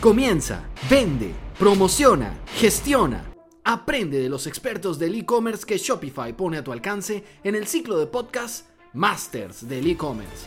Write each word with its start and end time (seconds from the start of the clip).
Comienza, 0.00 0.62
vende, 0.90 1.32
promociona, 1.58 2.38
gestiona. 2.56 3.24
Aprende 3.64 4.20
de 4.20 4.28
los 4.28 4.46
expertos 4.46 4.98
del 4.98 5.14
e-commerce 5.14 5.64
que 5.64 5.78
Shopify 5.78 6.34
pone 6.34 6.58
a 6.58 6.62
tu 6.62 6.70
alcance 6.70 7.24
en 7.42 7.54
el 7.54 7.66
ciclo 7.66 7.98
de 7.98 8.06
podcast 8.06 8.68
Masters 8.92 9.66
del 9.66 9.86
e-commerce. 9.86 10.46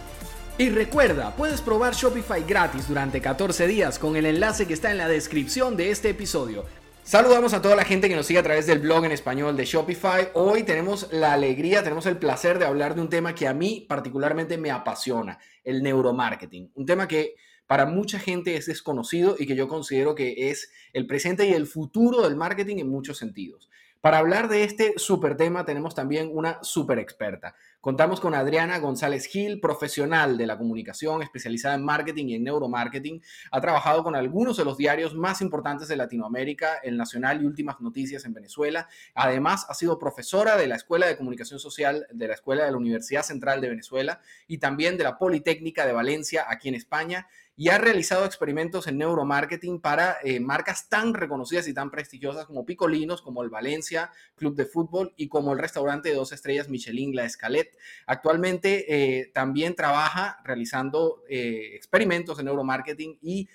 Y 0.60 0.70
recuerda, 0.70 1.36
puedes 1.36 1.62
probar 1.62 1.96
Shopify 1.96 2.44
gratis 2.44 2.88
durante 2.88 3.22
14 3.22 3.66
días 3.66 3.98
con 3.98 4.16
el 4.16 4.28
enlace 4.28 4.68
que 4.68 4.76
está 4.76 4.92
en 4.92 5.00
la 5.00 5.08
descripción 5.08 5.76
de 5.76 5.90
este 5.90 6.10
episodio. 6.10 6.66
Saludamos 7.04 7.54
a 7.56 7.62
toda 7.62 7.76
la 7.76 7.86
gente 7.86 8.08
que 8.08 8.16
nos 8.16 8.28
sigue 8.28 8.40
a 8.40 8.44
través 8.44 8.68
del 8.68 8.78
blog 8.78 9.04
en 9.06 9.12
español 9.12 9.58
de 9.58 9.66
Shopify. 9.66 10.30
Hoy 10.36 10.62
tenemos 10.62 11.12
la 11.12 11.34
alegría, 11.34 11.82
tenemos 11.82 12.06
el 12.06 12.18
placer 12.18 12.60
de 12.60 12.66
hablar 12.66 12.94
de 12.94 13.02
un 13.02 13.10
tema 13.10 13.34
que 13.34 13.48
a 13.48 13.54
mí 13.56 13.84
particularmente 13.90 14.60
me 14.60 14.70
apasiona, 14.70 15.40
el 15.64 15.82
neuromarketing. 15.82 16.72
Un 16.76 16.86
tema 16.86 17.08
que 17.08 17.34
para 17.70 17.86
mucha 17.86 18.18
gente 18.18 18.56
es 18.56 18.66
desconocido 18.66 19.36
y 19.38 19.46
que 19.46 19.56
yo 19.56 19.68
considero 19.68 20.16
que 20.16 20.50
es 20.50 20.72
el 20.92 21.06
presente 21.06 21.48
y 21.48 21.54
el 21.54 21.68
futuro 21.68 22.24
del 22.24 22.36
marketing 22.36 22.78
en 22.78 22.90
muchos 22.90 23.20
sentidos. 23.20 23.70
Para 24.02 24.18
hablar 24.18 24.48
de 24.48 24.64
este 24.64 24.94
super 24.98 25.38
tema 25.38 25.66
tenemos 25.66 25.94
también 25.94 26.32
una 26.34 26.64
super 26.64 26.98
experta. 26.98 27.54
Contamos 27.80 28.20
con 28.20 28.34
Adriana 28.34 28.80
González 28.80 29.26
Gil, 29.26 29.60
profesional 29.60 30.38
de 30.38 30.48
la 30.48 30.58
comunicación, 30.58 31.22
especializada 31.22 31.76
en 31.76 31.86
marketing 31.86 32.26
y 32.30 32.36
en 32.36 32.44
neuromarketing. 32.46 33.22
Ha 33.52 33.62
trabajado 33.62 34.04
con 34.04 34.16
algunos 34.16 34.58
de 34.58 34.66
los 34.66 34.78
diarios 34.78 35.14
más 35.16 35.42
importantes 35.42 35.90
de 35.90 35.96
Latinoamérica, 35.96 36.80
El 36.82 36.98
Nacional 36.98 37.42
y 37.42 37.46
Últimas 37.46 37.80
Noticias 37.82 38.26
en 38.26 38.34
Venezuela. 38.34 38.88
Además, 39.14 39.66
ha 39.70 39.74
sido 39.76 40.00
profesora 40.00 40.58
de 40.58 40.68
la 40.68 40.76
Escuela 40.76 41.06
de 41.06 41.18
Comunicación 41.18 41.60
Social 41.60 42.08
de 42.12 42.28
la 42.28 42.34
Escuela 42.34 42.66
de 42.66 42.72
la 42.72 42.78
Universidad 42.78 43.24
Central 43.24 43.62
de 43.62 43.70
Venezuela 43.70 44.22
y 44.48 44.58
también 44.58 44.98
de 44.98 45.04
la 45.04 45.18
Politécnica 45.18 45.86
de 45.86 45.94
Valencia, 45.94 46.46
aquí 46.50 46.70
en 46.70 46.76
España 46.76 47.28
y 47.60 47.68
ha 47.68 47.78
realizado 47.78 48.24
experimentos 48.24 48.88
en 48.88 48.98
neuromarketing 48.98 49.82
para 49.82 50.16
eh, 50.24 50.40
marcas 50.40 50.88
tan 50.88 51.14
reconocidas 51.14 51.68
y 51.68 51.74
tan 51.74 51.92
prestigiosas 51.92 52.46
como 52.46 52.66
Picolinos, 52.66 53.22
como 53.22 53.44
el 53.44 53.50
Valencia 53.50 54.12
Club 54.38 54.56
de 54.56 54.66
Fútbol 54.66 55.14
y 55.18 55.28
como 55.28 55.52
el 55.52 55.60
restaurante 55.60 56.08
de 56.08 56.16
dos 56.16 56.32
estrellas 56.32 56.70
Michelin 56.70 57.14
La 57.14 57.26
Escalette. 57.26 57.78
Actualmente 58.06 58.86
eh, 59.20 59.30
también 59.34 59.76
trabaja 59.76 60.40
realizando 60.46 61.22
eh, 61.28 61.72
experimentos 61.76 62.40
en 62.40 62.46
neuromarketing 62.46 63.20
y 63.22 63.50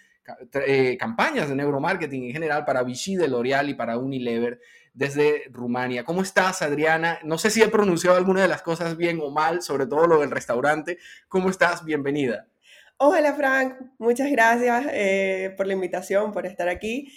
campañas 0.98 1.48
de 1.48 1.55
neuromarketing 1.55 2.24
en 2.24 2.33
general 2.33 2.66
para 2.66 2.83
Vichy 2.83 3.16
de 3.16 3.28
L'Oreal 3.28 3.70
y 3.70 3.74
para 3.74 3.96
Unilever 3.96 4.61
desde 4.92 5.44
Rumania. 5.50 6.05
¿Cómo 6.05 6.20
estás, 6.20 6.61
Adriana? 6.61 7.20
No 7.24 7.39
sé 7.39 7.48
si 7.48 7.62
he 7.62 7.68
pronunciado 7.68 8.18
alguna 8.18 8.42
de 8.42 8.48
las 8.48 8.61
cosas 8.61 8.98
bien 8.98 9.18
o 9.22 9.30
mal, 9.30 9.62
sobre 9.62 9.86
todo 9.86 10.06
lo 10.06 10.20
del 10.20 10.30
restaurante. 10.30 10.98
¿Cómo 11.27 11.48
estás? 11.48 11.86
Bienvenida. 11.86 12.48
Hola 12.97 13.34
Frank, 13.34 13.75
muchas 13.98 14.31
gracias 14.31 14.87
eh, 14.92 15.53
por 15.56 15.67
la 15.67 15.73
invitación, 15.73 16.33
por 16.33 16.47
estar 16.47 16.69
aquí. 16.69 17.12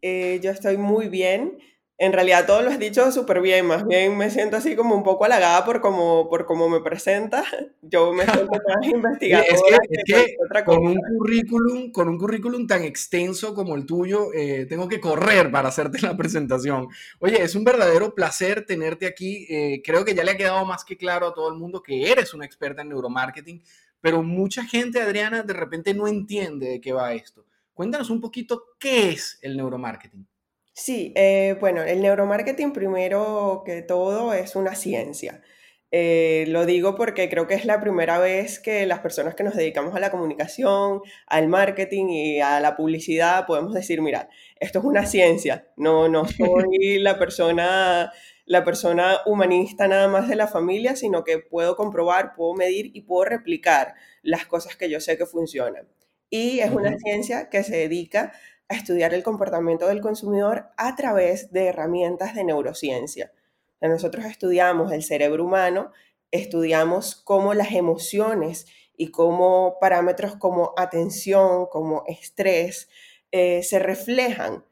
Eh, 0.00 0.38
yo 0.40 0.52
estoy 0.52 0.76
muy 0.76 1.08
bien. 1.08 1.58
En 1.98 2.12
realidad 2.12 2.46
todo 2.46 2.62
lo 2.62 2.70
has 2.70 2.78
dicho 2.78 3.10
súper 3.10 3.40
bien, 3.40 3.66
más 3.66 3.86
bien 3.86 4.16
me 4.18 4.30
siento 4.30 4.58
así 4.58 4.76
como 4.76 4.94
un 4.94 5.02
poco 5.02 5.24
halagada 5.24 5.64
por 5.64 5.80
cómo, 5.80 6.28
por 6.28 6.46
cómo 6.46 6.68
me 6.68 6.80
presenta. 6.80 7.42
Yo 7.82 8.12
me 8.12 8.24
siento 8.24 8.46
más 8.68 8.86
investigadora. 8.86 9.48
es 9.50 10.04
que, 10.04 10.36
con, 10.64 10.86
un 10.86 10.94
currículum, 10.94 11.90
con 11.90 12.08
un 12.08 12.18
currículum 12.18 12.66
tan 12.66 12.84
extenso 12.84 13.52
como 13.54 13.74
el 13.74 13.84
tuyo, 13.84 14.32
eh, 14.32 14.66
tengo 14.66 14.88
que 14.88 15.00
correr 15.00 15.50
para 15.50 15.70
hacerte 15.70 16.00
la 16.02 16.16
presentación. 16.16 16.86
Oye, 17.18 17.42
es 17.42 17.56
un 17.56 17.64
verdadero 17.64 18.14
placer 18.14 18.64
tenerte 18.64 19.06
aquí. 19.06 19.82
creo 19.82 20.04
que 20.04 20.14
ya 20.14 20.22
le 20.22 20.32
ha 20.32 20.36
quedado 20.36 20.64
más 20.64 20.84
que 20.84 20.96
claro 20.96 21.28
a 21.28 21.34
todo 21.34 21.48
el 21.48 21.58
mundo 21.58 21.82
que 21.82 22.12
eres 22.12 22.32
una 22.34 22.44
experta 22.44 22.82
en 22.82 22.90
neuromarketing, 22.90 23.62
pero 24.06 24.22
mucha 24.22 24.64
gente, 24.64 25.00
Adriana, 25.00 25.42
de 25.42 25.52
repente 25.52 25.92
no 25.92 26.06
entiende 26.06 26.68
de 26.68 26.80
qué 26.80 26.92
va 26.92 27.12
esto. 27.12 27.44
Cuéntanos 27.74 28.08
un 28.08 28.20
poquito 28.20 28.62
qué 28.78 29.08
es 29.08 29.40
el 29.42 29.56
neuromarketing. 29.56 30.28
Sí, 30.72 31.12
eh, 31.16 31.56
bueno, 31.58 31.82
el 31.82 32.00
neuromarketing 32.00 32.72
primero 32.72 33.64
que 33.66 33.82
todo 33.82 34.32
es 34.32 34.54
una 34.54 34.76
ciencia. 34.76 35.42
Eh, 35.90 36.44
lo 36.46 36.66
digo 36.66 36.94
porque 36.94 37.28
creo 37.28 37.48
que 37.48 37.54
es 37.54 37.64
la 37.64 37.80
primera 37.80 38.20
vez 38.20 38.60
que 38.60 38.86
las 38.86 39.00
personas 39.00 39.34
que 39.34 39.42
nos 39.42 39.56
dedicamos 39.56 39.92
a 39.96 39.98
la 39.98 40.12
comunicación, 40.12 41.00
al 41.26 41.48
marketing 41.48 42.06
y 42.08 42.40
a 42.40 42.60
la 42.60 42.76
publicidad 42.76 43.44
podemos 43.44 43.74
decir, 43.74 44.02
mira, 44.02 44.28
esto 44.60 44.78
es 44.78 44.84
una 44.84 45.04
ciencia, 45.04 45.66
no, 45.76 46.08
no 46.08 46.26
soy 46.28 47.00
la 47.00 47.18
persona 47.18 48.12
la 48.46 48.64
persona 48.64 49.18
humanista 49.26 49.88
nada 49.88 50.08
más 50.08 50.28
de 50.28 50.36
la 50.36 50.46
familia, 50.46 50.94
sino 50.96 51.24
que 51.24 51.40
puedo 51.40 51.76
comprobar, 51.76 52.34
puedo 52.34 52.54
medir 52.54 52.92
y 52.94 53.02
puedo 53.02 53.24
replicar 53.24 53.94
las 54.22 54.46
cosas 54.46 54.76
que 54.76 54.88
yo 54.88 55.00
sé 55.00 55.18
que 55.18 55.26
funcionan. 55.26 55.86
Y 56.30 56.60
es 56.60 56.70
una 56.70 56.96
ciencia 56.98 57.50
que 57.50 57.64
se 57.64 57.76
dedica 57.76 58.32
a 58.68 58.76
estudiar 58.76 59.14
el 59.14 59.24
comportamiento 59.24 59.88
del 59.88 60.00
consumidor 60.00 60.68
a 60.76 60.94
través 60.96 61.52
de 61.52 61.66
herramientas 61.66 62.34
de 62.34 62.44
neurociencia. 62.44 63.32
nosotros 63.80 64.24
estudiamos 64.24 64.92
el 64.92 65.02
cerebro 65.02 65.44
humano, 65.44 65.92
estudiamos 66.30 67.16
cómo 67.16 67.54
las 67.54 67.72
emociones 67.72 68.66
y 68.96 69.10
cómo 69.10 69.76
parámetros 69.80 70.36
como 70.36 70.72
atención, 70.76 71.66
como 71.66 72.04
estrés, 72.06 72.88
eh, 73.30 73.62
se 73.62 73.78
reflejan 73.78 74.64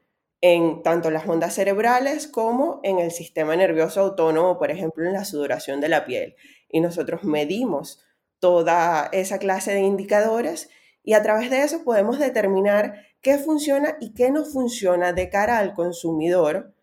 en 0.47 0.83
tanto 0.83 1.09
las 1.09 1.27
ondas 1.27 1.55
cerebrales 1.55 2.27
como 2.27 2.79
en 2.83 2.99
el 2.99 3.09
sistema 3.09 3.55
nervioso 3.55 4.01
autónomo, 4.01 4.59
por 4.59 4.69
ejemplo, 4.69 5.03
en 5.03 5.13
la 5.13 5.25
sudoración 5.25 5.81
de 5.81 5.89
la 5.89 6.05
piel. 6.05 6.35
Y 6.69 6.81
nosotros 6.81 7.23
medimos 7.23 8.05
toda 8.37 9.09
esa 9.11 9.39
clase 9.39 9.73
de 9.73 9.79
indicadores 9.79 10.69
y 11.01 11.13
a 11.13 11.23
través 11.23 11.49
de 11.49 11.63
eso 11.63 11.83
podemos 11.83 12.19
determinar 12.19 13.07
qué 13.21 13.39
funciona 13.39 13.97
y 13.99 14.13
qué 14.13 14.29
no 14.29 14.45
funciona 14.45 15.13
de 15.13 15.31
cara 15.31 15.57
al 15.57 15.73
consumidor 15.73 16.75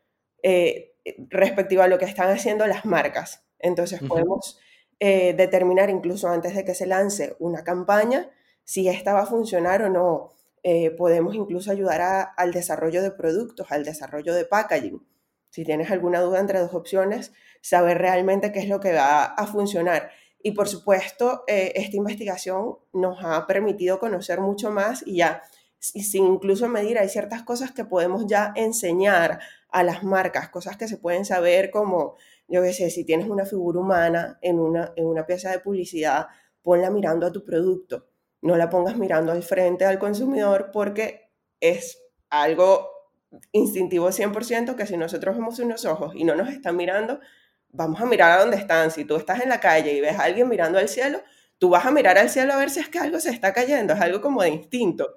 eh, 0.43 0.97
respectivo 1.29 1.83
a 1.83 1.89
lo 1.89 1.99
que 1.99 2.07
están 2.07 2.31
haciendo 2.31 2.67
las 2.67 2.85
marcas. 2.85 3.45
Entonces 3.61 4.01
podemos 4.03 4.59
eh, 4.99 5.35
determinar 5.35 5.89
incluso 5.89 6.29
antes 6.29 6.57
de 6.57 6.65
que 6.65 6.75
se 6.75 6.87
lance 6.87 7.37
una 7.39 7.63
campaña 7.63 8.29
si 8.65 8.89
esta 8.89 9.13
va 9.13 9.21
a 9.21 9.27
funcionar 9.27 9.85
o 9.85 9.89
no 9.89 10.33
eh, 10.63 10.91
podemos 10.93 11.35
incluso 11.35 11.73
ayudar 11.73 12.31
al 12.37 12.53
desarrollo 12.53 13.03
de 13.03 13.11
productos, 13.11 13.67
al 13.71 13.85
desarrollo 13.85 14.35
de 14.35 14.45
packaging. 14.45 15.05
Si 15.51 15.65
tienes 15.65 15.91
alguna 15.91 16.21
duda 16.21 16.39
entre 16.41 16.61
dos 16.61 16.73
opciones, 16.73 17.33
saber 17.61 17.99
realmente 17.99 18.53
qué 18.53 18.61
es 18.61 18.69
lo 18.69 18.81
que 18.81 18.93
va 18.93 19.25
a 19.25 19.47
funcionar. 19.47 20.11
Y 20.41 20.53
por 20.53 20.69
supuesto, 20.69 21.45
eh, 21.47 21.73
esta 21.75 21.97
investigación 21.97 22.79
nos 22.93 23.19
ha 23.25 23.47
permitido 23.47 23.99
conocer 23.99 24.41
mucho 24.41 24.71
más 24.71 25.05
y 25.07 25.17
ya, 25.17 25.43
sin 25.79 26.27
incluso 26.27 26.69
medir, 26.69 26.99
hay 26.99 27.09
ciertas 27.09 27.43
cosas 27.43 27.73
que 27.73 27.85
podemos 27.85 28.27
ya 28.27 28.53
enseñar 28.55 29.41
a 29.69 29.83
las 29.83 30.05
marcas, 30.05 30.49
cosas 30.49 30.77
que 30.77 30.89
se 30.89 30.97
pueden 30.97 31.25
saber 31.25 31.71
como, 31.71 32.17
yo 32.49 32.63
qué 32.63 32.73
sé, 32.73 32.91
si 32.91 33.05
tienes 33.05 33.29
una 33.29 33.47
figura 33.47 33.81
humana 33.81 34.39
en 34.43 34.59
una, 34.61 34.93
en 34.97 35.07
una 35.07 35.27
pieza 35.27 35.51
de 35.51 35.59
publicidad, 35.59 36.29
ponla 36.63 36.91
mirando 36.91 37.27
a 37.27 37.33
tu 37.33 37.45
producto 37.45 38.12
no 38.43 38.57
la 38.57 38.69
pongas 38.69 38.97
mirando 38.97 39.33
al 39.33 39.43
frente 39.43 39.85
al 39.85 39.99
consumidor 39.99 40.71
porque 40.73 41.31
es 41.61 41.99
algo 42.29 42.89
instintivo 43.53 44.09
100% 44.09 44.75
que 44.75 44.87
si 44.87 44.97
nosotros 44.97 45.37
vemos 45.37 45.59
unos 45.59 45.85
ojos 45.85 46.15
y 46.15 46.25
no 46.25 46.35
nos 46.35 46.51
están 46.51 46.77
mirando, 46.77 47.21
vamos 47.71 48.01
a 48.01 48.07
mirar 48.07 48.33
a 48.33 48.41
dónde 48.41 48.57
están. 48.57 48.91
Si 48.91 49.05
tú 49.05 49.17
estás 49.17 49.41
en 49.41 49.49
la 49.49 49.61
calle 49.61 49.95
y 49.95 50.01
ves 50.01 50.19
a 50.19 50.25
alguien 50.25 50.49
mirando 50.49 50.79
al 50.79 50.89
cielo, 50.89 51.23
tú 51.59 51.71
vas 51.71 51.87
a 51.87 51.91
mirar 51.91 52.19
al 52.19 52.29
cielo 52.29 52.53
a 52.53 52.57
ver 52.57 52.71
si 52.71 52.81
es 52.81 52.89
que 52.89 52.99
algo 52.99 53.21
se 53.21 53.31
está 53.31 53.53
cayendo, 53.53 53.95
es 53.95 54.01
algo 54.01 54.21
como 54.21 54.43
de 54.43 54.51
instinto. 54.51 55.17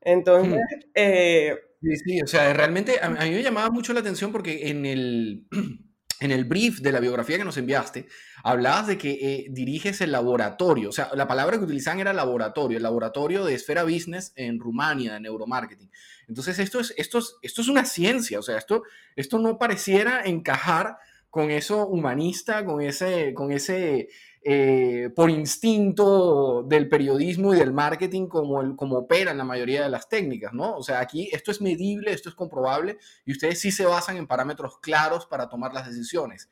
Entonces... 0.00 0.60
Hmm. 0.60 0.90
Eh, 0.94 1.56
sí, 1.80 1.96
sí, 1.96 2.22
o 2.22 2.26
sea, 2.26 2.52
realmente 2.52 2.98
a, 3.00 3.08
mí 3.08 3.30
me 3.30 3.42
llamaba 3.42 3.70
mucho 3.70 3.92
la 3.92 4.00
atención 4.00 4.32
porque 4.32 4.68
en 4.68 4.84
el... 4.84 5.46
en 6.22 6.30
el 6.30 6.44
brief 6.44 6.78
de 6.78 6.92
la 6.92 7.00
biografía 7.00 7.36
que 7.36 7.44
nos 7.44 7.56
enviaste, 7.56 8.06
hablabas 8.44 8.86
de 8.86 8.96
que 8.96 9.10
eh, 9.10 9.46
diriges 9.50 10.00
el 10.00 10.12
laboratorio, 10.12 10.90
o 10.90 10.92
sea, 10.92 11.10
la 11.14 11.26
palabra 11.26 11.58
que 11.58 11.64
utilizaban 11.64 11.98
era 11.98 12.12
laboratorio, 12.12 12.76
el 12.76 12.82
laboratorio 12.82 13.44
de 13.44 13.54
Esfera 13.54 13.82
Business 13.82 14.32
en 14.36 14.60
Rumania, 14.60 15.14
de 15.14 15.20
neuromarketing. 15.20 15.90
Entonces, 16.28 16.60
esto 16.60 16.78
es, 16.78 16.94
esto 16.96 17.18
es, 17.18 17.34
esto 17.42 17.60
es 17.62 17.68
una 17.68 17.84
ciencia, 17.84 18.38
o 18.38 18.42
sea, 18.42 18.56
esto, 18.56 18.84
esto 19.16 19.38
no 19.40 19.58
pareciera 19.58 20.22
encajar 20.24 20.96
con 21.28 21.50
eso 21.50 21.86
humanista, 21.88 22.64
con 22.64 22.80
ese, 22.80 23.34
con 23.34 23.50
ese 23.50 24.08
eh, 24.44 25.10
por 25.14 25.30
instinto 25.30 26.64
del 26.64 26.88
periodismo 26.88 27.54
y 27.54 27.58
del 27.58 27.72
marketing 27.72 28.26
como, 28.26 28.60
el, 28.60 28.74
como 28.74 28.98
operan 28.98 29.38
la 29.38 29.44
mayoría 29.44 29.84
de 29.84 29.88
las 29.88 30.08
técnicas, 30.08 30.52
¿no? 30.52 30.76
O 30.76 30.82
sea, 30.82 30.98
aquí 30.98 31.28
esto 31.32 31.52
es 31.52 31.60
medible, 31.60 32.12
esto 32.12 32.28
es 32.28 32.34
comprobable 32.34 32.98
y 33.24 33.32
ustedes 33.32 33.60
sí 33.60 33.70
se 33.70 33.86
basan 33.86 34.16
en 34.16 34.26
parámetros 34.26 34.80
claros 34.80 35.26
para 35.26 35.48
tomar 35.48 35.72
las 35.72 35.86
decisiones. 35.86 36.50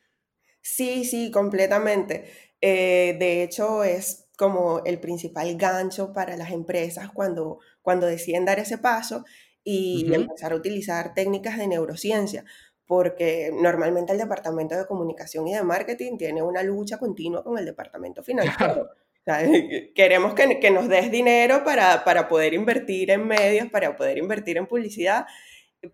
Sí, 0.61 1.05
sí, 1.05 1.33
completamente. 1.33 2.31
Eh, 2.61 3.17
de 3.19 3.43
hecho, 3.43 3.83
es 3.83 4.29
como 4.37 4.83
el 4.85 5.01
principal 5.01 5.57
gancho 5.57 6.13
para 6.13 6.37
las 6.37 6.53
empresas 6.53 7.11
cuando, 7.13 7.59
cuando 7.83 8.07
deciden 8.07 8.45
dar 8.45 8.61
ese 8.61 8.79
paso 8.79 9.25
y 9.65 10.13
empezar 10.15 10.53
a 10.53 10.57
utilizar 10.57 11.13
técnicas 11.13 11.59
de 11.59 11.67
neurociencia 11.67 12.45
porque 12.91 13.53
normalmente 13.55 14.11
el 14.11 14.19
departamento 14.19 14.77
de 14.77 14.85
comunicación 14.85 15.47
y 15.47 15.55
de 15.55 15.63
marketing 15.63 16.19
tiene 16.19 16.43
una 16.43 16.61
lucha 16.65 16.99
continua 16.99 17.45
con 17.45 17.57
el 17.57 17.65
departamento 17.65 18.21
financiero. 18.25 18.91
queremos 19.95 20.35
que, 20.35 20.71
nos 20.73 20.89
des 20.89 21.09
dinero 21.09 21.63
para, 21.63 22.03
para 22.03 22.27
poder 22.27 22.53
invertir 22.53 23.13
en 23.13 23.29
medios, 23.29 23.71
para 23.71 23.95
poder 23.95 24.19
invertir 24.19 24.57
en 24.57 24.67
publicidad, 24.67 25.25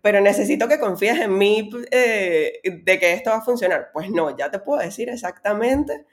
pero 0.01 0.21
necesito 0.21 0.67
que 0.67 0.79
confíes 0.79 1.19
en 1.19 1.37
mí 1.37 1.69
eh, 1.91 2.61
de 2.63 2.97
que 2.97 3.13
esto 3.13 3.29
va 3.29 3.37
a 3.37 3.45
funcionar. 3.45 3.91
Pues 3.93 4.09
no, 4.09 4.35
ya 4.35 4.49
te 4.49 4.57
puedo 4.57 4.81
decir 4.81 5.07
exactamente 5.09 6.07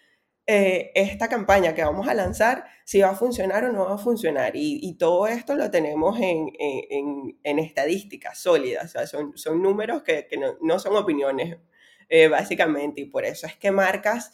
eh, 0.47 0.93
esta 0.95 1.29
campaña 1.29 1.75
que 1.75 1.85
vamos 1.85 2.07
a 2.09 2.15
lanzar, 2.15 2.65
si 2.85 3.01
va 3.01 3.11
a 3.11 3.15
funcionar 3.15 3.65
o 3.65 3.73
no 3.73 3.87
va 3.87 3.95
a 3.95 3.99
funcionar. 3.99 4.53
Y, 4.55 4.97
todo 4.99 5.27
esto 5.27 5.55
lo 5.55 5.71
tenemos 5.71 6.19
en, 6.21 6.51
en, 6.59 7.39
en, 7.43 7.59
estadísticas 7.59 8.39
sólidas, 8.39 8.85
o 8.85 8.89
sea, 8.89 9.07
son, 9.07 9.37
son 9.37 9.63
números 9.63 10.03
que, 10.03 10.27
que 10.27 10.37
no, 10.37 10.57
no, 10.61 10.79
son 10.79 10.97
opiniones, 10.97 11.57
eh, 12.09 12.29
básicamente. 12.29 13.01
Y 13.03 13.07
por 13.07 13.25
eso 13.25 13.47
es 13.47 13.57
que 13.57 13.71
marcas 13.71 14.33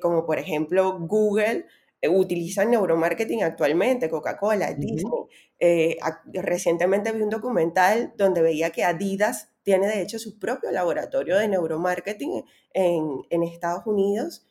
como 0.00 0.24
por 0.24 0.38
ejemplo 0.38 0.96
Google 0.96 1.66
utilizan 2.08 2.70
neuromarketing 2.70 3.42
actualmente, 3.42 4.08
Coca-Cola, 4.08 4.72
Disney. 4.72 5.26
Eh, 5.58 5.96
recientemente 6.34 7.12
vi 7.12 7.22
un 7.22 7.30
documental 7.30 8.12
donde 8.16 8.42
veía 8.42 8.70
que 8.70 8.84
Adidas 8.84 9.50
tiene 9.62 9.88
de 9.88 10.02
hecho 10.02 10.18
su 10.18 10.38
propio 10.38 10.70
laboratorio 10.70 11.38
de 11.38 11.48
neuromarketing 11.48 12.44
en, 12.72 13.22
en 13.30 13.42
Estados 13.42 13.86
Unidos 13.86 14.45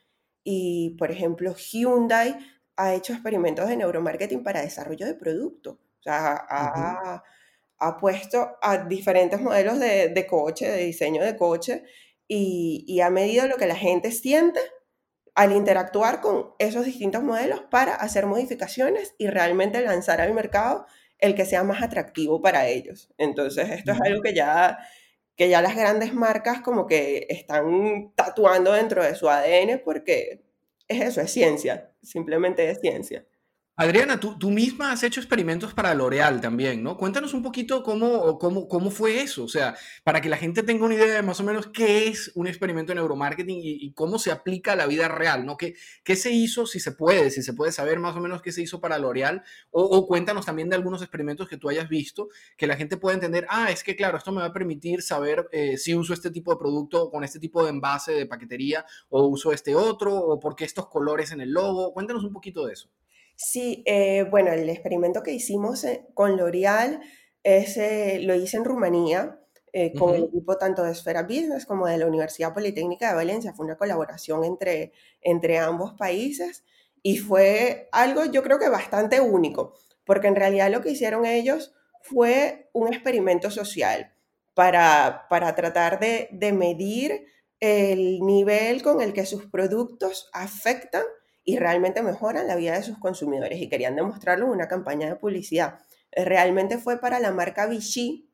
y, 0.45 0.91
por 0.91 1.11
ejemplo, 1.11 1.53
Hyundai 1.55 2.37
ha 2.77 2.93
hecho 2.93 3.13
experimentos 3.13 3.67
de 3.67 3.75
neuromarketing 3.75 4.43
para 4.43 4.61
desarrollo 4.61 5.05
de 5.05 5.15
producto. 5.15 5.71
O 5.99 6.03
sea, 6.03 6.45
ha, 6.47 7.23
ha, 7.79 7.97
puesto 7.97 8.57
a 8.61 8.77
diferentes 8.77 9.41
modelos 9.41 9.79
de, 9.79 10.09
de, 10.09 10.27
coche, 10.27 10.69
de 10.69 10.85
diseño 10.85 11.23
de 11.23 11.35
coche, 11.35 11.83
y, 12.27 12.85
y 12.87 13.01
ha 13.01 13.09
medido 13.09 13.47
lo 13.47 13.57
que 13.57 13.65
la 13.65 13.75
gente 13.75 14.11
siente 14.11 14.59
al 15.33 15.51
interactuar 15.51 16.21
con 16.21 16.51
esos 16.59 16.85
distintos 16.85 17.23
modelos 17.23 17.61
para 17.71 17.95
hacer 17.95 18.27
modificaciones 18.27 19.15
y 19.17 19.27
realmente 19.27 19.81
lanzar 19.81 20.21
al 20.21 20.33
mercado 20.33 20.85
el 21.17 21.33
que 21.33 21.45
sea 21.45 21.63
más 21.63 21.81
atractivo 21.81 22.41
para 22.41 22.67
ellos. 22.67 23.09
Entonces, 23.17 23.69
esto 23.69 23.93
es 23.93 24.01
algo 24.01 24.21
que 24.21 24.35
ya, 24.35 24.77
que 25.35 25.49
ya 25.49 25.61
las 25.61 25.75
grandes 25.75 26.13
marcas 26.13 26.61
como 26.61 26.87
que 26.87 27.27
están 27.29 28.11
tatuando 28.15 28.71
dentro 28.73 29.03
de 29.03 29.15
su 29.15 29.29
ADN 29.29 29.81
porque 29.83 30.41
es 30.87 31.01
eso, 31.01 31.21
es 31.21 31.31
ciencia, 31.31 31.91
simplemente 32.01 32.69
es 32.69 32.79
ciencia. 32.79 33.25
Adriana, 33.77 34.21
tú, 34.21 34.37
tú, 34.39 34.51
misma 34.51 34.93
has 34.93 35.03
hecho 35.03 35.19
experimentos 35.19 35.73
para 35.73 35.93
L'Oreal 35.93 36.39
también, 36.39 36.81
¿no? 36.81 36.95
Cuéntanos 36.95 37.33
un 37.33 37.43
poquito 37.43 37.83
cómo, 37.83 38.39
cómo, 38.39 38.69
cómo 38.69 38.89
fue 38.89 39.21
eso, 39.21 39.43
o 39.43 39.49
sea, 39.49 39.75
para 40.05 40.21
que 40.21 40.29
la 40.29 40.37
gente 40.37 40.63
tenga 40.63 40.85
una 40.85 40.95
idea 40.95 41.15
de 41.15 41.21
más 41.21 41.41
o 41.41 41.43
menos 41.43 41.67
qué 41.67 42.07
es 42.07 42.31
un 42.35 42.47
experimento 42.47 42.91
de 42.91 42.95
neuromarketing 42.95 43.59
y, 43.61 43.91
cómo 43.91 44.17
se 44.17 44.31
aplica 44.31 44.71
a 44.73 44.75
la 44.77 44.87
vida 44.87 45.09
real, 45.09 45.45
¿no? 45.45 45.57
¿Qué, 45.57 45.75
¿Qué, 46.05 46.15
se 46.15 46.31
hizo, 46.31 46.65
si 46.65 46.79
se 46.79 46.93
puede, 46.93 47.31
si 47.31 47.43
se 47.43 47.51
puede 47.51 47.73
saber 47.73 47.99
más 47.99 48.15
o 48.15 48.21
menos 48.21 48.41
qué 48.41 48.53
se 48.53 48.61
hizo 48.61 48.79
para 48.79 48.97
L'Oreal? 48.97 49.43
O, 49.71 50.07
cuéntanos 50.07 50.45
también 50.45 50.69
de 50.69 50.77
algunos 50.77 51.01
experimentos 51.01 51.49
que 51.49 51.57
tú 51.57 51.67
hayas 51.67 51.89
visto, 51.89 52.29
que 52.55 52.67
la 52.67 52.77
gente 52.77 52.95
pueda 52.95 53.15
entender, 53.15 53.45
ah, 53.49 53.71
es 53.71 53.83
que 53.83 53.97
claro, 53.97 54.17
esto 54.17 54.31
me 54.31 54.39
va 54.39 54.47
a 54.47 54.53
permitir 54.53 55.01
saber 55.01 55.49
eh, 55.51 55.77
si 55.77 55.93
uso 55.95 56.13
este 56.13 56.31
tipo 56.31 56.51
de 56.51 56.57
producto 56.57 57.09
con 57.09 57.25
este 57.25 57.39
tipo 57.39 57.61
de 57.61 57.71
envase 57.71 58.13
de 58.13 58.25
paquetería 58.25 58.85
o 59.09 59.27
uso 59.27 59.51
este 59.51 59.75
otro, 59.75 60.15
o 60.15 60.39
por 60.39 60.55
qué 60.55 60.63
estos 60.63 60.87
colores 60.87 61.33
en 61.33 61.41
el 61.41 61.51
logo. 61.51 61.91
Cuéntanos 61.91 62.23
un 62.23 62.31
poquito 62.31 62.65
de 62.65 62.71
eso. 62.71 62.89
Sí, 63.35 63.83
eh, 63.85 64.23
bueno, 64.23 64.51
el 64.51 64.69
experimento 64.69 65.21
que 65.21 65.31
hicimos 65.33 65.83
eh, 65.83 66.05
con 66.13 66.37
L'Oreal 66.37 67.01
eh, 67.43 68.19
lo 68.23 68.35
hice 68.35 68.57
en 68.57 68.65
Rumanía 68.65 69.39
con 69.99 70.15
el 70.15 70.23
equipo 70.23 70.57
tanto 70.57 70.83
de 70.83 70.93
Esfera 70.93 71.23
Business 71.23 71.65
como 71.65 71.85
de 71.85 71.97
la 71.97 72.05
Universidad 72.07 72.53
Politécnica 72.53 73.09
de 73.09 73.15
Valencia. 73.15 73.53
Fue 73.53 73.65
una 73.65 73.75
colaboración 73.75 74.45
entre, 74.45 74.93
entre 75.21 75.57
ambos 75.57 75.95
países 75.95 76.63
y 77.03 77.17
fue 77.17 77.89
algo 77.91 78.23
yo 78.23 78.41
creo 78.41 78.57
que 78.57 78.69
bastante 78.69 79.19
único, 79.19 79.73
porque 80.05 80.27
en 80.27 80.37
realidad 80.37 80.71
lo 80.71 80.81
que 80.81 80.91
hicieron 80.91 81.25
ellos 81.25 81.73
fue 82.01 82.69
un 82.71 82.87
experimento 82.87 83.51
social 83.51 84.13
para, 84.53 85.25
para 85.29 85.53
tratar 85.55 85.99
de, 85.99 86.29
de 86.31 86.53
medir 86.53 87.25
el 87.59 88.21
nivel 88.21 88.81
con 88.81 89.01
el 89.01 89.11
que 89.11 89.25
sus 89.25 89.45
productos 89.45 90.29
afectan 90.31 91.03
y 91.45 91.57
realmente 91.57 92.01
mejoran 92.01 92.47
la 92.47 92.55
vida 92.55 92.73
de 92.75 92.83
sus 92.83 92.97
consumidores 92.97 93.61
y 93.61 93.69
querían 93.69 93.95
demostrarlo 93.95 94.47
en 94.47 94.51
una 94.51 94.67
campaña 94.67 95.07
de 95.07 95.15
publicidad. 95.15 95.79
Realmente 96.11 96.79
fue 96.79 96.99
para 96.99 97.19
la 97.19 97.31
marca 97.31 97.67
Vichy, 97.67 98.29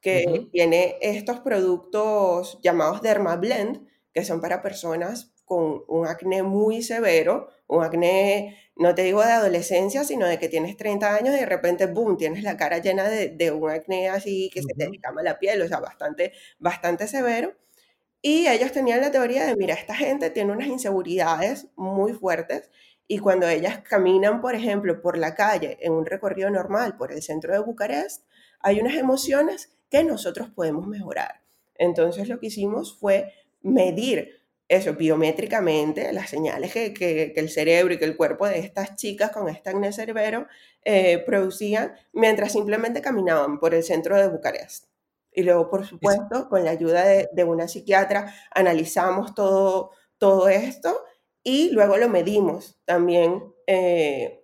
que 0.00 0.48
tiene 0.52 0.96
estos 1.00 1.40
productos 1.40 2.58
llamados 2.62 3.00
Dermablend, 3.00 3.86
que 4.12 4.24
son 4.24 4.40
para 4.40 4.62
personas 4.62 5.32
con 5.44 5.82
un 5.88 6.06
acné 6.06 6.42
muy 6.42 6.82
severo, 6.82 7.48
un 7.68 7.82
acné, 7.82 8.58
no 8.76 8.94
te 8.94 9.02
digo 9.02 9.22
de 9.22 9.32
adolescencia, 9.32 10.04
sino 10.04 10.26
de 10.26 10.38
que 10.38 10.48
tienes 10.48 10.76
30 10.76 11.14
años 11.16 11.34
y 11.34 11.38
de 11.40 11.46
repente, 11.46 11.86
boom, 11.86 12.16
tienes 12.16 12.42
la 12.42 12.56
cara 12.56 12.78
llena 12.78 13.08
de, 13.08 13.50
un 13.52 13.70
acné 13.70 14.08
así 14.08 14.50
que 14.52 14.62
se 14.62 14.74
te 14.74 14.88
descama 14.88 15.22
la 15.22 15.38
piel, 15.38 15.62
o 15.62 15.68
sea, 15.68 15.80
bastante, 15.80 16.32
bastante 16.58 17.08
severo. 17.08 17.54
Y 18.20 18.48
ellos 18.48 18.72
tenían 18.72 19.00
la 19.00 19.10
teoría 19.10 19.46
de, 19.46 19.56
mira, 19.56 19.74
esta 19.74 19.94
gente 19.94 20.30
tiene 20.30 20.52
unas 20.52 20.66
inseguridades 20.66 21.68
muy 21.76 22.12
fuertes 22.12 22.70
y 23.06 23.18
cuando 23.18 23.48
ellas 23.48 23.80
caminan, 23.88 24.40
por 24.40 24.54
ejemplo, 24.54 25.00
por 25.00 25.16
la 25.16 25.34
calle 25.34 25.78
en 25.80 25.92
un 25.92 26.04
recorrido 26.04 26.50
normal 26.50 26.96
por 26.96 27.12
el 27.12 27.22
centro 27.22 27.52
de 27.52 27.60
Bucarest, 27.60 28.24
hay 28.60 28.80
unas 28.80 28.96
emociones 28.96 29.70
que 29.88 30.04
nosotros 30.04 30.50
podemos 30.50 30.86
mejorar. 30.86 31.42
Entonces 31.76 32.28
lo 32.28 32.38
que 32.38 32.48
hicimos 32.48 32.98
fue 32.98 33.32
medir 33.62 34.38
eso 34.68 34.92
biométricamente, 34.94 36.12
las 36.12 36.28
señales 36.28 36.72
que, 36.72 37.32
el 37.34 37.48
cerebro 37.48 37.94
y 37.94 37.98
que 37.98 38.04
el 38.04 38.16
cuerpo 38.16 38.46
de 38.46 38.58
estas 38.58 38.96
chicas 38.96 39.30
con 39.30 39.48
este 39.48 39.70
acné 39.70 39.90
eh, 40.84 41.18
producían 41.24 41.94
mientras 42.12 42.52
simplemente 42.52 43.00
caminaban 43.00 43.58
por 43.58 43.74
el 43.74 43.82
centro 43.82 44.16
de 44.18 44.28
Bucarest. 44.28 44.84
Y 45.32 45.42
luego, 45.42 45.70
por 45.70 45.86
supuesto, 45.86 46.48
con 46.48 46.64
la 46.64 46.70
ayuda 46.70 47.04
de, 47.04 47.44
una 47.44 47.68
psiquiatra, 47.68 48.34
analizamos 48.50 49.34
todo, 49.34 49.90
todo 50.18 50.48
esto 50.48 51.04
y 51.42 51.70
luego 51.70 51.96
lo 51.96 52.08
medimos 52.08 52.78
también. 52.84 53.42
Eh, 53.66 54.38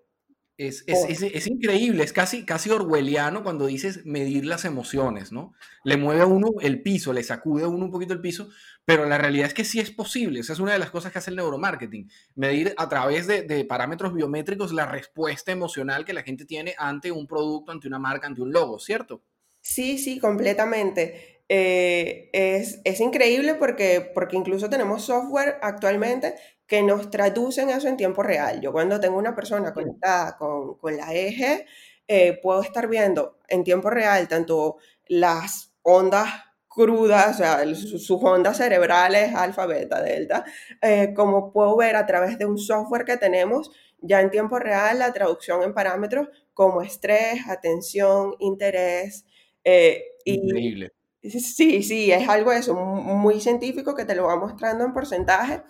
es, 0.57 0.85
es, 0.87 1.21
es, 1.21 1.47
increíble, 1.49 2.05
es 2.05 2.13
casi, 2.13 2.45
casi 2.45 2.71
orwelliano 2.71 3.43
cuando 3.43 3.67
dices 3.67 4.07
medir 4.07 4.47
las 4.47 4.65
emociones, 4.65 5.33
¿no? 5.33 5.53
Le 5.83 5.97
mueve 5.97 6.23
a 6.23 6.27
uno 6.27 6.47
el 6.61 6.81
piso, 6.81 7.13
le 7.13 7.25
sacude 7.25 7.65
a 7.65 7.69
uno 7.69 7.87
un 7.87 7.91
poquito 7.91 8.13
el 8.13 8.21
piso, 8.21 8.51
pero 8.85 9.05
la 9.05 9.19
realidad 9.19 9.49
es 9.49 9.55
que 9.55 9.65
sí 9.65 9.81
es 9.81 9.91
posible. 9.91 10.39
Esa 10.39 10.53
es 10.53 10.61
una 10.61 10.73
de 10.73 10.79
las 10.79 10.93
cosas 10.93 11.11
que 11.11 11.19
hace 11.19 11.31
el 11.31 11.37
neuromarketing, 11.37 12.09
medir 12.37 12.73
a 12.77 12.89
través 12.89 13.27
de, 13.27 13.43
de 13.43 13.65
parámetros 13.65 14.15
biométricos 14.15 14.73
la 14.73 14.87
respuesta 14.87 15.51
emocional 15.51 16.05
que 16.05 16.13
la 16.13 16.23
gente 16.23 16.45
tiene 16.45 16.77
ante 16.79 17.11
un 17.11 17.27
producto, 17.27 17.73
ante 17.73 17.89
una 17.89 17.99
marca, 17.99 18.29
ante 18.29 18.41
un 18.41 18.53
logo, 18.53 18.79
¿cierto? 18.79 19.25
Sí, 19.65 19.97
sí, 19.97 20.19
completamente. 20.21 21.43
Eh, 21.49 22.29
es, 22.33 23.01
increíble 23.01 23.55
porque, 23.55 24.01
porque 24.15 24.37
incluso 24.37 24.69
tenemos 24.69 25.05
software 25.05 25.59
actualmente 25.63 26.35
que 26.67 26.83
nos 26.83 27.11
traducen 27.11 27.71
eso 27.71 27.89
en 27.89 27.97
tiempo 27.97 28.23
real. 28.23 28.61
Yo 28.61 28.73
cuando 28.73 29.01
tengo 29.01 29.17
una 29.17 29.35
persona 29.35 29.73
conectada 29.73 30.37
con, 30.37 30.97
la 30.97 31.15
eje, 31.15 31.67
eh, 32.09 32.39
puedo 32.43 32.61
estar 32.61 32.89
viendo 32.89 33.39
en 33.49 33.65
tiempo 33.65 33.89
real 33.89 34.29
tanto 34.29 34.77
las 35.07 35.73
ondas 35.83 36.29
crudas, 36.69 37.37
o 37.37 37.39
sea, 37.39 37.75
sus, 37.75 38.11
ondas 38.11 38.59
cerebrales, 38.59 39.35
alfa, 39.35 39.65
beta, 39.67 40.03
delta, 40.03 40.45
eh, 40.83 41.15
como 41.15 41.53
puedo 41.53 41.77
ver 41.77 41.97
a 41.97 42.05
través 42.07 42.37
de 42.39 42.47
un 42.47 42.59
software 42.59 43.05
que 43.05 43.17
tenemos 43.17 43.71
ya 44.01 44.21
en 44.21 44.31
tiempo 44.31 44.59
real 44.59 44.99
la 44.99 45.13
traducción 45.13 45.63
en 45.63 45.73
parámetros 45.73 46.29
como 46.53 46.83
estrés, 46.83 47.49
atención, 47.49 48.35
interés, 48.41 49.25
eh, 49.65 50.05
Increíble. 50.25 50.93
sí, 51.23 51.83
sí, 51.83 52.13
es 52.13 52.29
algo 52.29 52.53
eso, 52.53 52.75
muy 52.75 53.41
científico 53.41 53.95
que 53.95 54.05
te 54.05 54.15
lo 54.15 54.25
va 54.25 54.37
mostrando 54.37 54.85
en 54.85 54.93
porcentaje 54.93 55.63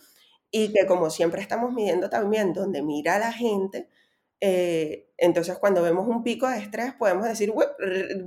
y 0.51 0.73
que 0.73 0.87
como 0.87 1.11
siempre 1.11 1.41
estamos 1.41 1.73
midiendo 1.73 2.09
también 2.09 2.53
donde 2.53 2.83
mira 2.83 3.19
la 3.19 3.33
gente, 3.33 3.89
eh, 4.41 5.09
entonces 5.17 5.57
cuando 5.59 5.83
vemos 5.83 6.07
un 6.07 6.23
pico 6.23 6.49
de 6.49 6.59
estrés 6.59 6.93
podemos 6.93 7.27
decir, 7.27 7.53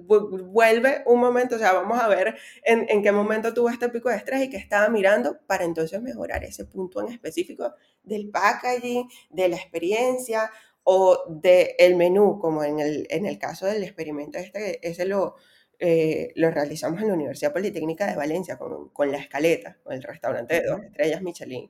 vuelve 0.04 1.04
un 1.06 1.20
momento, 1.20 1.56
o 1.56 1.60
sea, 1.60 1.74
vamos 1.74 2.00
a 2.00 2.08
ver 2.08 2.36
en, 2.64 2.86
en, 2.90 3.04
qué 3.04 3.12
momento 3.12 3.54
tuvo 3.54 3.70
este 3.70 3.90
pico 3.90 4.10
de 4.10 4.16
estrés 4.16 4.44
y 4.44 4.50
qué 4.50 4.58
estaba 4.58 4.90
mirando 4.90 5.38
para 5.46 5.64
entonces 5.64 6.02
mejorar 6.02 6.44
ese 6.44 6.66
punto 6.66 7.02
en 7.02 7.14
específico 7.14 7.74
del 8.04 8.30
packaging, 8.30 9.08
de 9.30 9.50
la 9.50 9.58
experiencia 9.58 10.50
o 10.84 11.24
del 11.30 11.96
menú, 11.98 12.40
como 12.40 12.64
en 12.64 12.80
el, 12.80 13.08
en 13.10 13.26
el 13.26 13.38
caso 13.38 13.66
del 13.66 13.84
experimento 13.84 14.38
este, 14.38 14.86
ese 14.88 15.06
lo, 15.06 15.36
eh, 15.80 16.32
lo 16.36 16.50
realizamos 16.50 17.02
en 17.02 17.10
la 17.10 17.14
Universidad 17.14 17.54
Politécnica 17.54 18.08
de 18.08 18.16
Valencia 18.16 18.58
con, 18.58 18.90
con 18.90 19.12
la 19.12 19.18
escaleta, 19.18 19.78
con 19.84 19.94
el 19.94 20.04
restaurante 20.04 20.62
de 20.62 20.68
dos 20.68 20.82
estrellas 20.84 21.22
Michelin. 21.22 21.70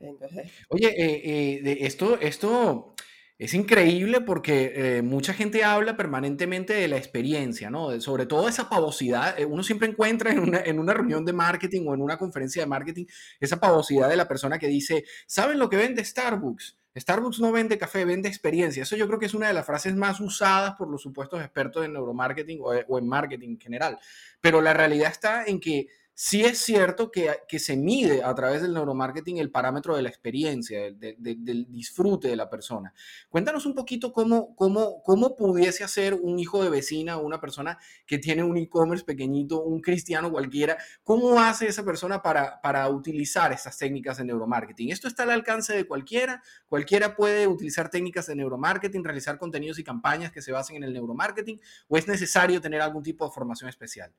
Entonces... 0.00 0.50
Oye, 0.68 0.88
eh, 0.88 1.60
eh, 1.64 1.78
esto, 1.80 2.18
esto 2.20 2.94
es 3.38 3.54
increíble 3.54 4.20
porque 4.20 5.00
mucha 5.04 5.32
gente 5.32 5.62
habla 5.62 5.96
permanentemente 5.96 6.72
de 6.74 6.88
la 6.88 6.96
experiencia, 6.96 7.70
¿no? 7.70 8.00
sobre 8.00 8.26
todo 8.26 8.48
esa 8.48 8.68
pavosidad. 8.68 9.36
uno 9.48 9.62
siempre 9.62 9.88
encuentra 9.88 10.32
en 10.32 10.40
una, 10.40 10.60
en 10.60 10.78
una 10.78 10.94
reunión 10.94 11.24
de 11.24 11.32
marketing 11.32 11.86
o 11.86 11.94
en 11.94 12.02
una 12.02 12.16
conferencia 12.16 12.62
de 12.62 12.66
marketing 12.66 13.06
esa 13.40 13.60
pavosidad 13.60 14.08
de 14.08 14.16
la 14.16 14.28
persona 14.28 14.58
que 14.58 14.68
dice, 14.68 15.04
¿saben 15.26 15.58
lo 15.58 15.68
que 15.68 15.76
vende 15.76 16.04
Starbucks? 16.04 16.76
Starbucks 16.96 17.40
no 17.40 17.50
vende 17.50 17.78
café, 17.78 18.04
vende 18.04 18.28
experiencia. 18.28 18.84
Eso 18.84 18.96
yo 18.96 19.06
creo 19.06 19.18
que 19.18 19.26
es 19.26 19.34
una 19.34 19.48
de 19.48 19.54
las 19.54 19.66
frases 19.66 19.96
más 19.96 20.20
usadas 20.20 20.74
por 20.76 20.88
los 20.88 21.02
supuestos 21.02 21.40
expertos 21.40 21.84
en 21.84 21.92
neuromarketing 21.92 22.60
o, 22.60 22.72
o 22.88 22.98
en 22.98 23.08
marketing 23.08 23.50
en 23.50 23.60
general. 23.60 23.98
Pero 24.40 24.60
la 24.60 24.72
realidad 24.72 25.10
está 25.10 25.44
en 25.44 25.60
que 25.60 25.88
sí 26.14 26.44
es 26.44 26.58
cierto 26.58 27.10
que, 27.10 27.58
se 27.58 27.76
mide 27.76 28.22
a 28.22 28.34
través 28.34 28.62
del 28.62 28.72
neuromarketing 28.74 29.38
el 29.38 29.50
parámetro 29.50 29.96
de 29.96 30.02
la 30.02 30.08
experiencia, 30.08 30.92
del 30.92 31.66
disfrute 31.70 32.28
de 32.28 32.36
la 32.36 32.48
persona. 32.48 32.92
Cuéntanos 33.28 33.66
un 33.66 33.74
poquito 33.74 34.12
cómo, 34.12 34.54
cómo, 34.54 35.02
cómo 35.02 35.36
pudiese 35.36 35.84
hacer 35.84 36.14
un 36.14 36.38
hijo 36.38 36.62
de 36.62 36.70
vecina 36.70 37.16
o 37.16 37.24
una 37.24 37.40
persona 37.40 37.78
que 38.06 38.18
tiene 38.18 38.42
un 38.42 38.56
e-commerce 38.56 39.04
pequeñito, 39.04 39.62
un 39.62 39.80
cristiano 39.80 40.30
cualquiera, 40.30 40.78
cómo 41.02 41.40
hace 41.40 41.66
esa 41.66 41.84
persona 41.84 42.22
para, 42.22 42.60
para 42.60 42.88
utilizar 42.88 43.52
estas 43.52 43.76
técnicas 43.78 44.18
de 44.18 44.24
neuromarketing. 44.24 44.90
Esto 44.90 45.08
está 45.08 45.24
al 45.24 45.30
alcance 45.30 45.74
de 45.74 45.86
cualquiera, 45.86 46.42
cualquiera 46.66 47.16
puede 47.16 47.46
utilizar 47.46 47.90
técnicas 47.90 48.26
de 48.26 48.36
neuromarketing, 48.36 49.04
realizar 49.04 49.38
contenidos 49.38 49.78
y 49.78 49.84
campañas 49.84 50.32
que 50.32 50.42
se 50.42 50.52
basen 50.52 50.76
en 50.76 50.84
el 50.84 50.92
neuromarketing, 50.92 51.60
o 51.88 51.96
es 51.96 52.06
necesario 52.06 52.60
tener 52.60 52.80
algún 52.80 53.02
tipo 53.02 53.24
de 53.24 53.32
formación 53.32 53.68
especial. 53.68 54.12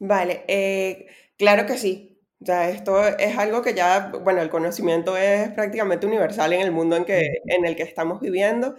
Vale, 0.00 0.44
eh, 0.48 1.06
claro 1.36 1.66
que 1.66 1.76
sí. 1.76 2.20
O 2.40 2.46
sea, 2.46 2.70
esto 2.70 3.04
es 3.04 3.36
algo 3.36 3.62
que 3.62 3.74
ya, 3.74 4.12
bueno, 4.22 4.40
el 4.42 4.50
conocimiento 4.50 5.16
es 5.16 5.50
prácticamente 5.50 6.06
universal 6.06 6.52
en 6.52 6.60
el 6.60 6.70
mundo 6.70 6.96
en, 6.96 7.04
que, 7.04 7.42
en 7.46 7.64
el 7.64 7.74
que 7.74 7.82
estamos 7.82 8.20
viviendo 8.20 8.76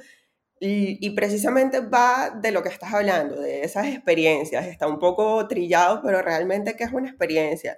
y, 0.61 1.09
precisamente 1.11 1.79
va 1.81 2.31
de 2.31 2.51
lo 2.51 2.63
que 2.63 2.69
estás 2.69 2.93
hablando, 2.93 3.39
de 3.39 3.63
esas 3.63 3.87
experiencias. 3.87 4.67
Está 4.67 4.87
un 4.87 4.99
poco 4.99 5.47
trillado, 5.47 6.01
pero 6.03 6.21
realmente, 6.21 6.75
¿qué 6.75 6.83
es 6.83 6.91
una 6.93 7.07
experiencia? 7.09 7.77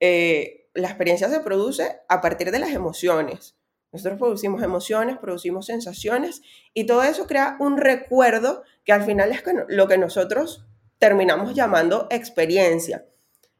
Eh, 0.00 0.68
la 0.74 0.88
experiencia 0.88 1.28
se 1.28 1.40
produce 1.40 2.00
a 2.08 2.20
partir 2.20 2.50
de 2.50 2.58
las 2.58 2.70
emociones. 2.72 3.56
Nosotros 3.92 4.18
producimos 4.18 4.62
emociones, 4.62 5.18
producimos 5.18 5.66
sensaciones 5.66 6.42
y 6.72 6.84
todo 6.86 7.02
eso 7.04 7.26
crea 7.26 7.56
un 7.60 7.76
recuerdo 7.76 8.64
que 8.84 8.92
al 8.92 9.04
final 9.04 9.30
es 9.30 9.42
lo 9.68 9.86
que 9.86 9.98
nosotros 9.98 10.66
terminamos 10.98 11.54
llamando 11.54 12.06
experiencia. 12.10 13.06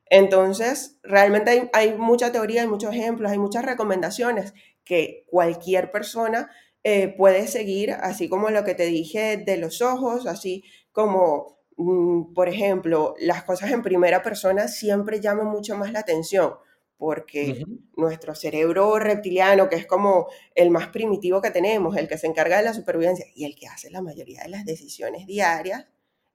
Entonces, 0.07 0.99
realmente 1.03 1.71
hay, 1.73 1.95
mucha 1.95 2.31
teoría, 2.31 2.63
hay 2.63 2.69
muchos 2.69 2.95
ejemplos, 2.95 3.31
hay 3.31 3.39
muchas 3.39 3.65
recomendaciones 3.65 4.55
que 4.85 5.25
cualquier 5.29 5.91
persona 5.91 6.51
eh, 6.83 7.09
puede 7.17 7.47
seguir, 7.49 7.93
así 7.93 8.29
como 8.29 8.51
lo 8.51 8.65
que 8.65 8.75
te 8.75 8.85
dije 8.85 9.39
de 9.39 9.57
los 9.57 9.81
ojos, 9.81 10.27
así 10.27 10.63
como, 10.93 11.59
mm, 11.77 12.35
por 12.35 12.49
ejemplo, 12.49 13.15
las 13.19 13.45
cosas 13.45 13.73
en 13.73 13.83
primera 13.83 14.23
persona 14.23 14.69
siempre 14.69 15.21
llaman 15.21 15.47
mucho 15.47 15.77
más 15.77 15.93
la 15.93 16.01
atención 16.01 16.55
porque 16.97 17.65
nuestro 17.97 18.35
cerebro 18.35 18.99
reptiliano, 18.99 19.69
que 19.69 19.77
es 19.77 19.87
como 19.87 20.29
el 20.55 20.71
más 20.71 20.89
primitivo 20.89 21.43
que 21.43 21.51
tenemos, 21.51 21.97
el 21.97 22.09
que 22.09 22.19
se 22.19 22.27
encarga 22.27 22.57
de 22.57 22.63
la 22.63 22.73
supervivencia 22.73 23.27
y 23.35 23.45
el 23.45 23.57
que 23.57 23.67
hace 23.67 23.91
la 23.91 24.01
mayoría 24.01 24.43
de 24.43 24.49
las 24.49 24.65
decisiones 24.65 25.27
diarias, 25.27 25.87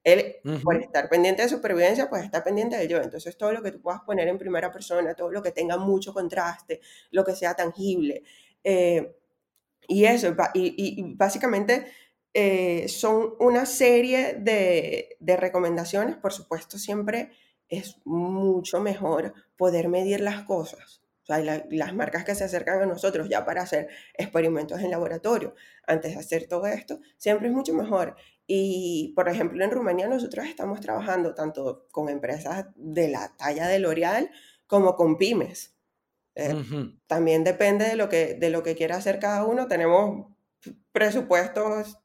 él, 0.04 0.38
por 0.64 0.78
estar 0.78 1.10
pendiente 1.10 1.42
de 1.42 1.50
supervivencia, 1.50 2.10
pues 2.10 2.24
está 2.24 2.44
pendiente 2.44 2.78
de 2.78 2.88
yo. 2.88 2.98
Entonces, 2.98 3.38
todo 3.38 3.52
lo 3.52 3.62
que 3.62 3.72
tú 3.72 3.82
puedas 3.82 4.02
poner 4.02 4.28
en 4.28 4.38
primera 4.38 4.72
persona, 4.72 5.14
todo 5.14 5.32
lo 5.32 5.42
que 5.42 5.52
tenga 5.52 5.78
mucho 5.78 6.14
contraste, 6.14 6.80
lo 7.12 7.24
que 7.24 7.36
sea 7.36 7.54
tangible. 7.54 8.24
Eh, 8.64 9.16
y 9.88 10.06
eso, 10.06 10.36
y, 10.54 11.16
básicamente 11.16 11.88
eh, 12.34 12.88
son 12.88 13.34
una 13.40 13.66
serie 13.66 14.36
de, 14.36 15.18
de, 15.20 15.38
recomendaciones. 15.38 16.16
Por 16.16 16.32
supuesto, 16.32 16.78
siempre 16.78 17.32
es 17.68 17.98
mucho 18.06 18.80
mejor 18.80 19.34
poder 19.58 19.90
medir 19.90 20.22
las 20.22 20.44
cosas. 20.44 21.02
Sea, 21.30 21.64
las 21.70 21.94
marcas 21.94 22.24
que 22.24 22.34
se 22.34 22.44
acercan 22.44 22.82
a 22.82 22.88
nosotros 22.88 23.30
ya 23.30 23.46
para 23.46 23.62
hacer 23.62 23.88
experimentos 24.16 24.82
en 24.82 24.90
laboratorio, 24.90 25.54
antes 25.86 26.14
de 26.14 26.20
hacer 26.20 26.48
todo 26.48 26.66
esto, 26.66 27.00
siempre 27.18 27.50
es 27.50 27.54
mucho 27.54 27.74
mejor. 27.74 28.16
Y, 28.48 29.14
por 29.16 29.30
ejemplo, 29.30 29.64
en 29.64 29.70
Rumanía 29.70 30.08
nosotros 30.08 30.48
estamos 30.48 30.82
trabajando 30.82 31.36
tanto 31.36 31.86
con 31.92 32.10
empresas 32.10 32.66
de 32.76 33.10
la 33.10 33.36
talla 33.38 33.68
de 33.68 33.78
L'Oreal 33.78 34.32
como 34.66 34.96
con 34.96 35.18
pymes. 35.18 35.76
Eh, 36.34 36.56
también 37.06 37.44
depende 37.44 37.86
de 37.86 37.96
lo, 37.96 38.10
que, 38.10 38.34
de 38.34 38.50
lo 38.50 38.64
que 38.64 38.76
quiera 38.76 38.96
hacer 38.98 39.20
cada 39.20 39.46
uno. 39.46 39.68
Tenemos 39.68 40.28
presupuestos 40.92 42.00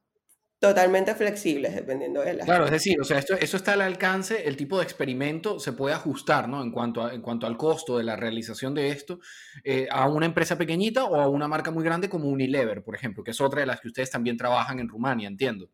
totalmente 0.69 1.15
flexibles 1.15 1.75
dependiendo 1.75 2.23
de 2.23 2.33
la... 2.33 2.45
Claro, 2.45 2.65
es 2.65 2.71
decir, 2.71 2.99
o 2.99 3.05
sea, 3.05 3.19
esto, 3.19 3.35
eso 3.35 3.59
está 3.59 3.75
al 3.75 3.83
alcance, 3.83 4.49
el 4.49 4.57
tipo 4.57 4.79
de 4.79 4.85
experimento 4.85 5.61
se 5.61 5.73
puede 5.73 5.95
ajustar, 5.95 6.49
¿no? 6.49 6.63
En 6.63 6.73
cuanto, 6.73 7.05
a, 7.05 7.13
en 7.13 7.21
cuanto 7.21 7.47
al 7.47 7.59
costo 7.59 7.99
de 7.99 8.05
la 8.05 8.17
realización 8.17 8.75
de 8.75 8.89
esto 8.89 9.21
eh, 9.63 9.87
a 9.91 10.09
una 10.09 10.25
empresa 10.25 10.57
pequeñita 10.57 11.05
o 11.05 11.17
a 11.17 11.29
una 11.29 11.49
marca 11.49 11.71
muy 11.71 11.85
grande 11.85 12.09
como 12.09 12.29
Unilever, 12.29 12.83
por 12.83 12.95
ejemplo, 12.95 13.23
que 13.23 13.33
es 13.33 13.41
otra 13.43 13.61
de 13.61 13.67
las 13.67 13.81
que 13.81 13.89
ustedes 13.89 14.11
también 14.11 14.39
trabajan 14.39 14.79
en 14.79 14.89
Rumania, 14.89 15.29
entiendo. 15.29 15.69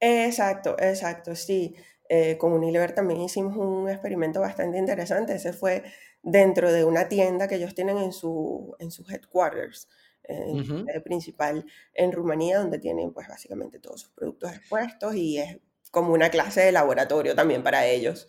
Exacto, 0.00 0.74
exacto, 0.80 1.36
sí. 1.36 1.76
Eh, 2.08 2.36
con 2.36 2.52
Unilever 2.52 2.92
también 2.92 3.20
hicimos 3.20 3.56
un 3.56 3.88
experimento 3.88 4.40
bastante 4.40 4.76
interesante. 4.76 5.36
Ese 5.36 5.52
fue 5.52 5.84
dentro 6.22 6.72
de 6.72 6.84
una 6.84 7.08
tienda 7.08 7.46
que 7.46 7.54
ellos 7.54 7.74
tienen 7.76 7.98
en 7.98 8.12
su, 8.12 8.74
en 8.80 8.90
sus 8.90 9.08
headquarters, 9.10 9.88
principal 11.04 11.66
en 11.94 12.12
Rumanía, 12.12 12.58
donde 12.58 12.78
tienen 12.78 13.12
pues 13.12 13.28
básicamente 13.28 13.78
todos 13.78 14.02
sus 14.02 14.10
productos 14.10 14.52
expuestos 14.52 15.14
y 15.14 15.38
es 15.38 15.58
como 15.90 16.12
una 16.12 16.30
clase 16.30 16.62
de 16.62 16.72
laboratorio 16.72 17.34
también 17.34 17.62
para 17.62 17.86
ellos. 17.86 18.28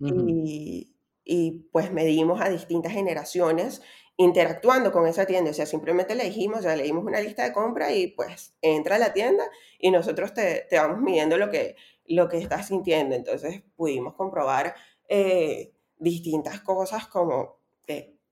y, 0.00 0.94
y 1.24 1.68
pues 1.72 1.92
medimos 1.92 2.40
a 2.40 2.48
distintas 2.48 2.92
generaciones 2.92 3.82
interactuando 4.18 4.92
con 4.92 5.06
esa 5.06 5.24
tienda. 5.26 5.50
O 5.50 5.54
sea, 5.54 5.64
simplemente 5.64 6.14
le 6.14 6.24
dijimos, 6.24 6.60
o 6.60 6.62
sea, 6.62 6.76
le 6.76 6.82
dimos 6.82 7.04
una 7.04 7.20
lista 7.20 7.44
de 7.44 7.52
compra 7.52 7.92
y 7.92 8.08
pues 8.08 8.54
entra 8.60 8.96
a 8.96 8.98
la 8.98 9.12
tienda 9.12 9.44
y 9.78 9.90
nosotros 9.90 10.34
te, 10.34 10.66
te 10.68 10.76
vamos 10.76 11.00
midiendo 11.00 11.38
lo 11.38 11.50
que, 11.50 11.76
lo 12.06 12.28
que 12.28 12.38
estás 12.38 12.68
sintiendo. 12.68 13.14
Entonces 13.14 13.62
pudimos 13.76 14.14
comprobar 14.14 14.74
eh, 15.08 15.72
distintas 15.98 16.60
cosas 16.60 17.06
como 17.06 17.60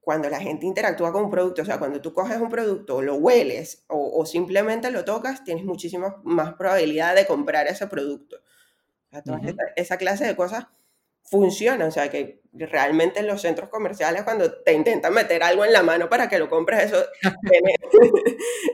cuando 0.07 0.29
la 0.29 0.39
gente 0.39 0.65
interactúa 0.65 1.11
con 1.11 1.25
un 1.25 1.29
producto, 1.29 1.63
o 1.63 1.65
sea, 1.65 1.79
cuando 1.79 1.99
tú 1.99 2.13
coges 2.13 2.37
un 2.37 2.47
producto, 2.47 3.01
lo 3.01 3.15
hueles 3.15 3.83
o, 3.87 4.25
simplemente 4.25 4.89
lo 4.89 5.03
tocas, 5.03 5.43
tienes 5.43 5.65
muchísima 5.65 6.21
más 6.23 6.53
probabilidad 6.53 7.13
de 7.13 7.25
comprar 7.25 7.67
ese 7.67 7.87
producto. 7.87 8.37
O 8.37 9.09
sea, 9.09 9.21
toda 9.21 9.41
esa 9.75 9.97
clase 9.97 10.25
de 10.25 10.33
cosas 10.37 10.67
funciona, 11.23 11.87
o 11.87 11.91
sea 11.91 12.09
que 12.09 12.41
realmente 12.53 13.19
en 13.19 13.27
los 13.27 13.41
centros 13.41 13.67
comerciales 13.67 14.23
cuando 14.23 14.49
te 14.49 14.71
intentan 14.71 15.13
meter 15.13 15.43
algo 15.43 15.65
en 15.65 15.73
la 15.73 15.83
mano 15.83 16.07
para 16.07 16.29
que 16.29 16.39
lo 16.39 16.47
compres, 16.49 16.85
eso 16.85 17.03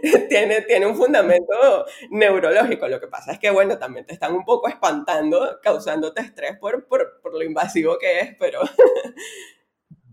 tiene, 0.30 0.62
tiene, 0.62 0.86
un 0.86 0.96
fundamento 0.96 1.88
neurológico. 2.12 2.88
Lo 2.88 3.00
que 3.00 3.08
pasa 3.08 3.32
es 3.32 3.40
que, 3.40 3.50
bueno, 3.50 3.80
también 3.80 4.06
te 4.06 4.13
están 4.13 4.36
un 4.36 4.46
poco 4.46 4.68
espantando, 4.68 5.60
causándote 5.63 6.22
estrés 6.22 6.60
por, 6.60 6.86
por, 6.86 7.20
por 7.22 7.34
lo 7.34 7.42
invasivo 7.42 7.98
que 7.98 8.20
es, 8.20 8.36
pero... 8.38 8.60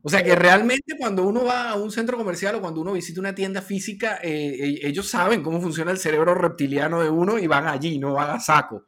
O 0.02 0.08
sea 0.08 0.22
que 0.22 0.34
realmente 0.34 0.96
cuando 0.98 1.26
uno 1.26 1.44
va 1.44 1.70
a 1.70 1.76
un 1.76 1.90
centro 1.90 2.16
comercial 2.16 2.54
o 2.54 2.60
cuando 2.60 2.80
uno 2.80 2.92
visita 2.92 3.20
una 3.20 3.34
tienda 3.34 3.60
física, 3.60 4.18
eh, 4.22 4.80
e, 4.82 4.88
ellos 4.88 5.08
saben 5.08 5.42
cómo 5.42 5.60
funciona 5.60 5.90
el 5.90 5.98
cerebro 5.98 6.34
reptiliano 6.34 7.02
de 7.02 7.10
uno 7.10 7.38
y 7.38 7.46
van 7.46 7.66
allí, 7.66 7.98
no 7.98 8.14
van 8.14 8.30
a 8.30 8.40
saco. 8.40 8.84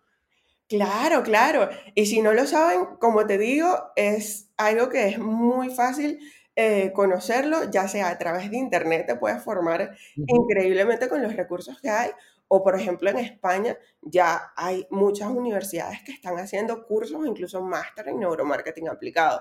Claro, 0.68 1.22
claro. 1.22 1.68
Y 1.94 2.06
si 2.06 2.22
no 2.22 2.32
lo 2.32 2.46
saben, 2.46 2.96
como 2.98 3.26
te 3.26 3.36
digo, 3.36 3.92
es 3.94 4.48
algo 4.56 4.88
que 4.88 5.08
es 5.08 5.18
muy 5.18 5.68
fácil 5.68 6.18
eh, 6.56 6.92
conocerlo, 6.94 7.70
ya 7.70 7.88
sea 7.88 8.08
a 8.08 8.18
través 8.18 8.50
de 8.50 8.56
internet, 8.56 9.06
te 9.06 9.16
puedes 9.16 9.42
formar 9.42 9.96
increíblemente 10.16 11.08
con 11.08 11.22
los 11.22 11.36
recursos 11.36 11.78
que 11.80 11.90
hay. 11.90 12.10
O 12.48 12.62
por 12.62 12.78
ejemplo 12.78 13.08
en 13.08 13.18
España 13.18 13.78
ya 14.02 14.52
hay 14.56 14.86
muchas 14.90 15.30
universidades 15.30 16.02
que 16.04 16.12
están 16.12 16.38
haciendo 16.38 16.86
cursos, 16.86 17.26
incluso 17.26 17.62
máster 17.62 18.08
en 18.08 18.20
neuromarketing 18.20 18.88
aplicado 18.88 19.40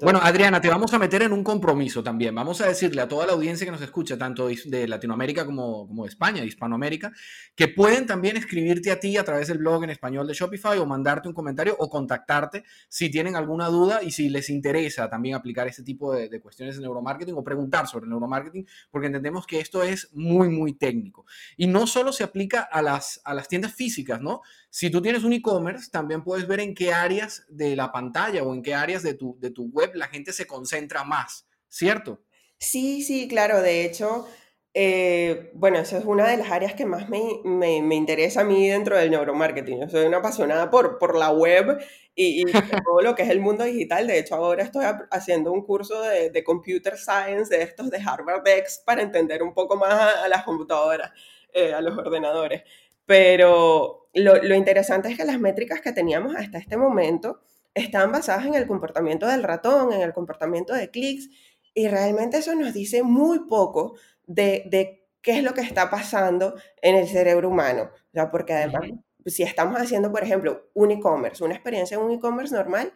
bueno, 0.00 0.20
Adriana, 0.22 0.60
te 0.60 0.68
vamos 0.68 0.94
a 0.94 0.98
meter 0.98 1.22
en 1.22 1.32
un 1.32 1.44
compromiso 1.44 2.02
también. 2.02 2.34
Vamos 2.34 2.60
a 2.60 2.68
decirle 2.68 3.02
a 3.02 3.08
toda 3.08 3.26
la 3.26 3.32
audiencia 3.32 3.66
que 3.66 3.70
nos 3.70 3.82
escucha, 3.82 4.16
tanto 4.16 4.48
de 4.48 4.88
Latinoamérica 4.88 5.44
como, 5.44 5.86
como 5.86 6.04
de 6.04 6.08
España, 6.08 6.40
de 6.40 6.46
Hispanoamérica, 6.46 7.12
que 7.54 7.68
pueden 7.68 8.06
también 8.06 8.36
escribirte 8.36 8.90
a 8.90 9.00
ti 9.00 9.16
a 9.16 9.24
través 9.24 9.48
del 9.48 9.58
blog 9.58 9.84
en 9.84 9.90
español 9.90 10.26
de 10.26 10.34
Shopify 10.34 10.78
o 10.78 10.86
mandarte 10.86 11.28
un 11.28 11.34
comentario 11.34 11.76
o 11.78 11.90
contactarte 11.90 12.64
si 12.88 13.10
tienen 13.10 13.36
alguna 13.36 13.68
duda 13.68 14.02
y 14.02 14.10
si 14.10 14.28
les 14.28 14.48
interesa 14.48 15.10
también 15.10 15.34
aplicar 15.34 15.68
este 15.68 15.82
tipo 15.82 16.14
de, 16.14 16.28
de 16.28 16.40
cuestiones 16.40 16.76
de 16.76 16.82
neuromarketing 16.82 17.34
o 17.34 17.44
preguntar 17.44 17.86
sobre 17.86 18.06
neuromarketing, 18.06 18.66
porque 18.90 19.08
entendemos 19.08 19.46
que 19.46 19.60
esto 19.60 19.82
es 19.82 20.08
muy, 20.12 20.48
muy 20.48 20.74
técnico. 20.74 21.26
Y 21.56 21.66
no 21.66 21.86
solo 21.86 22.12
se 22.12 22.24
aplica 22.24 22.60
a 22.62 22.80
las, 22.80 23.20
a 23.24 23.34
las 23.34 23.48
tiendas 23.48 23.74
físicas, 23.74 24.20
¿no? 24.20 24.40
Si 24.70 24.90
tú 24.90 25.00
tienes 25.00 25.22
un 25.22 25.32
e-commerce, 25.32 25.90
también 25.90 26.24
puedes 26.24 26.48
ver 26.48 26.60
en 26.60 26.74
qué 26.74 26.92
áreas 26.92 27.44
de 27.48 27.76
la 27.76 27.92
pantalla 27.92 28.42
o 28.42 28.52
en 28.54 28.62
qué 28.62 28.74
áreas 28.74 29.04
de 29.04 29.14
tu, 29.14 29.36
de 29.38 29.50
tu 29.50 29.63
web 29.72 29.92
la 29.94 30.08
gente 30.08 30.32
se 30.32 30.46
concentra 30.46 31.04
más, 31.04 31.46
¿cierto? 31.68 32.22
Sí, 32.58 33.02
sí, 33.02 33.28
claro. 33.28 33.60
De 33.62 33.84
hecho, 33.84 34.26
eh, 34.74 35.50
bueno, 35.54 35.78
esa 35.78 35.98
es 35.98 36.04
una 36.04 36.26
de 36.28 36.36
las 36.36 36.50
áreas 36.50 36.74
que 36.74 36.86
más 36.86 37.08
me, 37.08 37.20
me, 37.44 37.82
me, 37.82 37.94
interesa 37.94 38.40
a 38.42 38.44
mí 38.44 38.68
dentro 38.68 38.96
del 38.96 39.10
neuromarketing. 39.10 39.80
Yo 39.82 39.88
soy 39.88 40.06
una 40.06 40.18
apasionada 40.18 40.70
por, 40.70 40.98
por 40.98 41.16
la 41.16 41.30
web 41.30 41.78
y, 42.14 42.42
y 42.42 42.44
todo 42.84 43.00
lo 43.02 43.14
que 43.14 43.22
es 43.22 43.30
el 43.30 43.40
mundo 43.40 43.64
digital. 43.64 44.06
De 44.06 44.18
hecho, 44.18 44.34
ahora 44.36 44.62
estoy 44.64 44.84
haciendo 45.10 45.52
un 45.52 45.64
curso 45.64 46.00
de, 46.02 46.30
de 46.30 46.44
Computer 46.44 46.96
Science 46.98 47.54
de 47.54 47.62
estos 47.62 47.90
de 47.90 47.98
Harvard 47.98 48.46
X 48.46 48.82
para 48.84 49.02
entender 49.02 49.42
un 49.42 49.54
poco 49.54 49.76
más 49.76 49.92
a, 49.92 50.24
a 50.24 50.28
las 50.28 50.44
computadoras. 50.44 51.12
eh, 51.52 51.72
a 51.74 51.80
los 51.80 51.96
ordenadores. 51.96 52.62
Pero 53.06 54.08
lo, 54.14 54.42
lo 54.42 54.54
interesante 54.54 55.08
es 55.10 55.16
que 55.16 55.24
las 55.24 55.38
métricas 55.38 55.80
que 55.80 55.92
teníamos 55.92 56.34
hasta 56.36 56.58
este 56.58 56.76
momento 56.76 57.40
están 57.74 58.12
basadas 58.12 58.46
en 58.46 58.54
el 58.54 58.66
comportamiento 58.66 59.26
del 59.26 59.42
ratón, 59.42 59.92
en 59.92 60.00
el 60.00 60.12
comportamiento 60.12 60.72
de 60.74 60.90
clics, 60.90 61.28
y 61.74 61.88
realmente 61.88 62.38
eso 62.38 62.54
nos 62.54 62.72
dice 62.72 63.02
muy 63.02 63.40
poco 63.48 63.96
de, 64.26 64.64
de 64.66 65.04
qué 65.22 65.38
es 65.38 65.42
lo 65.42 65.54
que 65.54 65.62
está 65.62 65.90
pasando 65.90 66.54
en 66.80 66.94
el 66.94 67.08
cerebro 67.08 67.48
humano. 67.48 67.90
O 67.92 68.10
sea, 68.12 68.30
porque 68.30 68.52
además, 68.52 68.90
si 69.26 69.42
estamos 69.42 69.80
haciendo, 69.80 70.12
por 70.12 70.22
ejemplo, 70.22 70.70
un 70.74 70.92
e-commerce, 70.92 71.42
una 71.42 71.54
experiencia 71.54 71.96
en 71.96 72.02
un 72.02 72.12
e-commerce 72.12 72.54
normal, 72.54 72.92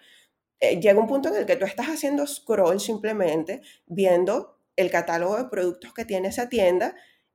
eh, 0.61 0.80
llega 0.80 1.00
un 1.00 1.06
punto 1.06 1.28
en 1.28 1.37
el 1.37 1.47
que 1.47 1.56
tú 1.56 1.64
estás 1.64 1.87
haciendo 1.87 2.26
scroll 2.26 2.80
simplemente, 2.80 3.62
viendo 3.87 4.58
el 4.76 4.90
catálogo 4.90 5.37
de 5.37 5.49
productos 5.49 5.92
que 5.92 6.04
tiene 6.04 6.28
esa 6.28 6.49
tienda 6.49 6.94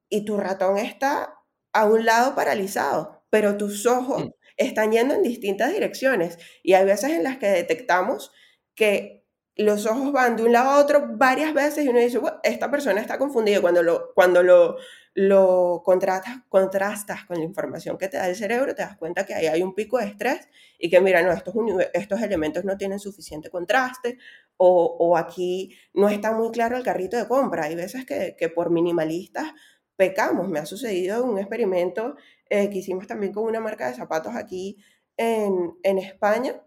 y 0.10 0.26
tu 0.26 0.38
ratón 0.38 0.78
está 0.78 1.40
a 1.74 1.86
un 1.86 2.06
lado 2.06 2.36
paralizado, 2.36 3.24
pero 3.30 3.58
tus 3.58 3.86
ojos 3.86 4.26
mm. 4.26 4.30
Están 4.58 4.92
yendo 4.92 5.16
en 5.16 5.24
distintas 5.24 5.72
direcciones 5.72 6.38
y 6.62 6.74
hay 6.74 6.86
veces 6.86 7.12
en 7.12 7.24
las 7.24 7.38
que 7.38 7.48
detectamos 7.48 8.32
que 8.76 9.24
los 9.56 9.86
ojos 9.86 10.12
van 10.12 10.36
de 10.36 10.44
un 10.44 10.52
lado 10.52 10.72
a 10.72 10.80
otro 10.80 11.06
varias 11.16 11.54
veces 11.54 11.86
y 11.86 11.90
uno 11.90 12.00
dice, 12.00 12.20
esta 12.44 12.72
persona 12.72 13.02
está 13.02 13.18
confundida 13.18 13.62
cuando 13.62 13.84
lo, 13.84 14.12
cuando 14.16 14.42
lo, 14.42 14.78
lo 15.14 15.82
contrastas, 15.86 16.38
contrastas 16.50 17.26
con 17.26 17.38
la 17.38 17.44
información 17.44 17.98
que 17.98 18.08
te 18.08 18.18
da 18.18 18.28
el 18.28 18.36
cerebro, 18.36 18.74
te 18.74 18.82
das 18.82 18.98
cuenta 18.98 19.26
que 19.26 19.36
ahí 19.36 19.46
hay 19.46 19.62
un 19.62 19.76
pico 19.76 20.00
de 20.00 20.06
estrés 20.06 20.50
y 20.80 20.90
que 20.90 21.00
mira, 21.02 21.22
no, 21.22 21.32
estos, 21.32 21.54
estos 21.94 22.22
elementos 22.22 22.66
no 22.66 22.78
tienen 22.78 23.00
suficiente 23.00 23.52
contraste 23.52 24.18
o, 24.58 24.98
o, 25.00 25.18
aquí 25.18 25.76
no 25.94 26.10
está 26.10 26.32
muy 26.32 26.52
claro 26.52 26.78
el 26.78 26.84
carrito 26.84 27.18
de 27.18 27.28
compra. 27.28 27.66
Hay 27.66 27.76
veces 27.76 28.06
que, 28.06 28.36
que 28.38 28.50
por 28.50 28.72
minimalistas 28.72 29.54
pecamos. 29.96 30.50
Me 30.50 30.60
ha 30.60 30.66
sucedido 30.66 31.24
un 31.24 31.38
experimento 31.38 32.16
eh, 32.56 32.70
que 32.70 32.78
hicimos 32.78 33.08
también 33.08 33.34
con 33.34 33.46
una 33.46 33.60
marca 33.60 33.88
de 33.88 33.96
zapatos 33.96 34.36
aquí 34.36 34.78
en, 35.18 35.74
en 35.82 35.98
España, 35.98 36.62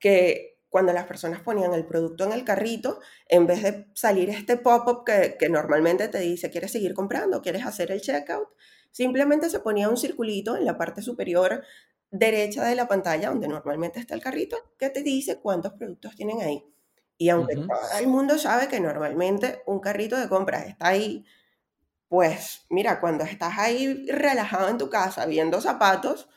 que 0.00 0.58
cuando 0.68 0.92
las 0.92 1.04
personas 1.04 1.40
ponían 1.40 1.72
el 1.72 1.86
producto 1.86 2.24
en 2.24 2.32
el 2.32 2.42
carrito, 2.42 2.98
en 3.28 3.46
vez 3.46 3.62
de 3.62 3.86
salir 3.94 4.28
este 4.28 4.56
pop-up 4.56 5.04
que, 5.04 5.36
que, 5.38 5.48
normalmente 5.48 6.08
te 6.08 6.18
dice, 6.18 6.50
¿quieres 6.50 6.72
seguir 6.72 6.94
comprando? 6.94 7.40
¿Quieres 7.42 7.64
hacer 7.64 7.92
el 7.92 8.00
checkout? 8.00 8.48
Simplemente 8.90 9.48
se 9.50 9.60
ponía 9.60 9.88
un 9.88 9.96
circulito 9.96 10.56
en 10.56 10.64
la 10.64 10.76
parte 10.76 11.00
superior 11.00 11.62
derecha 12.10 12.64
de 12.64 12.74
la 12.74 12.88
pantalla, 12.88 13.28
donde 13.28 13.46
normalmente 13.46 14.00
está 14.00 14.16
el 14.16 14.20
carrito, 14.20 14.56
que 14.80 14.90
te 14.90 15.04
dice 15.04 15.38
cuántos 15.38 15.74
productos 15.74 16.16
tienen 16.16 16.42
ahí. 16.42 16.64
Y 17.16 17.28
aunque 17.28 17.54
todo 17.54 17.68
el 18.00 18.08
mundo 18.08 18.36
sabe 18.36 18.66
que 18.66 18.80
normalmente 18.80 19.62
un 19.66 19.78
carrito 19.78 20.16
de 20.16 20.28
compras 20.28 20.66
está 20.66 20.88
ahí, 20.88 21.24
pues 22.08 22.66
mira, 22.70 23.00
cuando 23.00 23.24
estás 23.24 23.58
ahí 23.58 24.06
relajado 24.08 24.68
en 24.68 24.78
tu 24.78 24.90
casa 24.90 25.26
viendo 25.26 25.60
zapatos, 25.60 26.28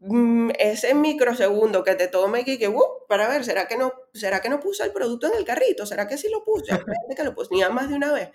Mm, 0.00 0.50
ese 0.58 0.94
microsegundo 0.94 1.84
que 1.84 1.94
te 1.94 2.08
tome 2.08 2.44
y 2.46 2.58
que, 2.58 2.68
uh, 2.68 2.82
para 3.08 3.28
ver, 3.28 3.44
¿será 3.44 3.66
que, 3.66 3.76
no, 3.76 3.92
¿será 4.14 4.40
que 4.40 4.48
no 4.48 4.60
puse 4.60 4.84
el 4.84 4.92
producto 4.92 5.26
en 5.26 5.34
el 5.34 5.44
carrito? 5.44 5.86
¿Será 5.86 6.06
que 6.06 6.16
sí 6.16 6.28
lo 6.30 6.44
puse? 6.44 6.72
que 7.16 7.24
lo 7.24 7.34
ponía 7.34 7.68
más 7.70 7.88
de 7.88 7.96
una 7.96 8.12
vez. 8.12 8.30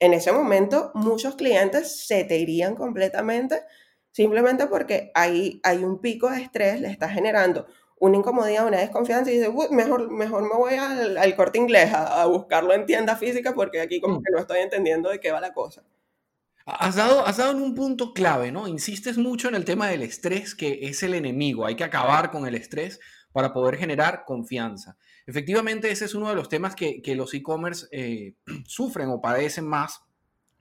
En 0.00 0.14
ese 0.14 0.32
momento, 0.32 0.92
muchos 0.94 1.36
clientes 1.36 2.06
se 2.06 2.24
te 2.24 2.38
irían 2.38 2.74
completamente 2.76 3.62
simplemente 4.12 4.66
porque 4.66 5.12
ahí 5.14 5.60
hay 5.62 5.84
un 5.84 6.00
pico 6.00 6.30
de 6.30 6.42
estrés, 6.42 6.80
le 6.80 6.88
está 6.90 7.08
generando 7.08 7.66
una 8.00 8.16
incomodidad, 8.16 8.66
una 8.66 8.78
desconfianza 8.78 9.30
y 9.30 9.38
dice, 9.38 9.50
mejor, 9.70 10.10
mejor 10.10 10.42
me 10.42 10.54
voy 10.54 10.74
al, 10.74 11.36
corte 11.36 11.58
inglés 11.58 11.92
a, 11.92 12.24
buscarlo 12.26 12.72
en 12.72 12.86
tienda 12.86 13.16
física 13.16 13.54
porque 13.54 13.80
aquí 13.80 14.00
como 14.00 14.20
mm. 14.20 14.22
que 14.22 14.32
no 14.32 14.38
estoy 14.38 14.60
entendiendo 14.60 15.10
de 15.10 15.20
qué 15.20 15.32
va 15.32 15.40
la 15.40 15.52
cosa. 15.52 15.82
Has 16.66 16.96
dado, 16.96 17.26
has 17.26 17.38
dado 17.38 17.52
en 17.52 17.62
un 17.62 17.74
punto 17.74 18.12
clave, 18.12 18.52
¿no? 18.52 18.68
Insistes 18.68 19.16
mucho 19.16 19.48
en 19.48 19.54
el 19.54 19.64
tema 19.64 19.88
del 19.88 20.02
estrés, 20.02 20.54
que 20.54 20.80
es 20.82 21.02
el 21.02 21.14
enemigo. 21.14 21.64
Hay 21.64 21.76
que 21.76 21.84
acabar 21.84 22.30
con 22.30 22.46
el 22.46 22.54
estrés 22.54 23.00
para 23.32 23.54
poder 23.54 23.76
generar 23.76 24.24
confianza. 24.26 24.96
Efectivamente, 25.26 25.90
ese 25.90 26.04
es 26.04 26.14
uno 26.14 26.28
de 26.28 26.34
los 26.34 26.48
temas 26.48 26.74
que, 26.74 27.02
los 27.16 27.32
e-commerce 27.32 27.86
eh, 27.90 28.34
sufren 28.66 29.08
o 29.08 29.20
padecen 29.20 29.66
más 29.66 30.02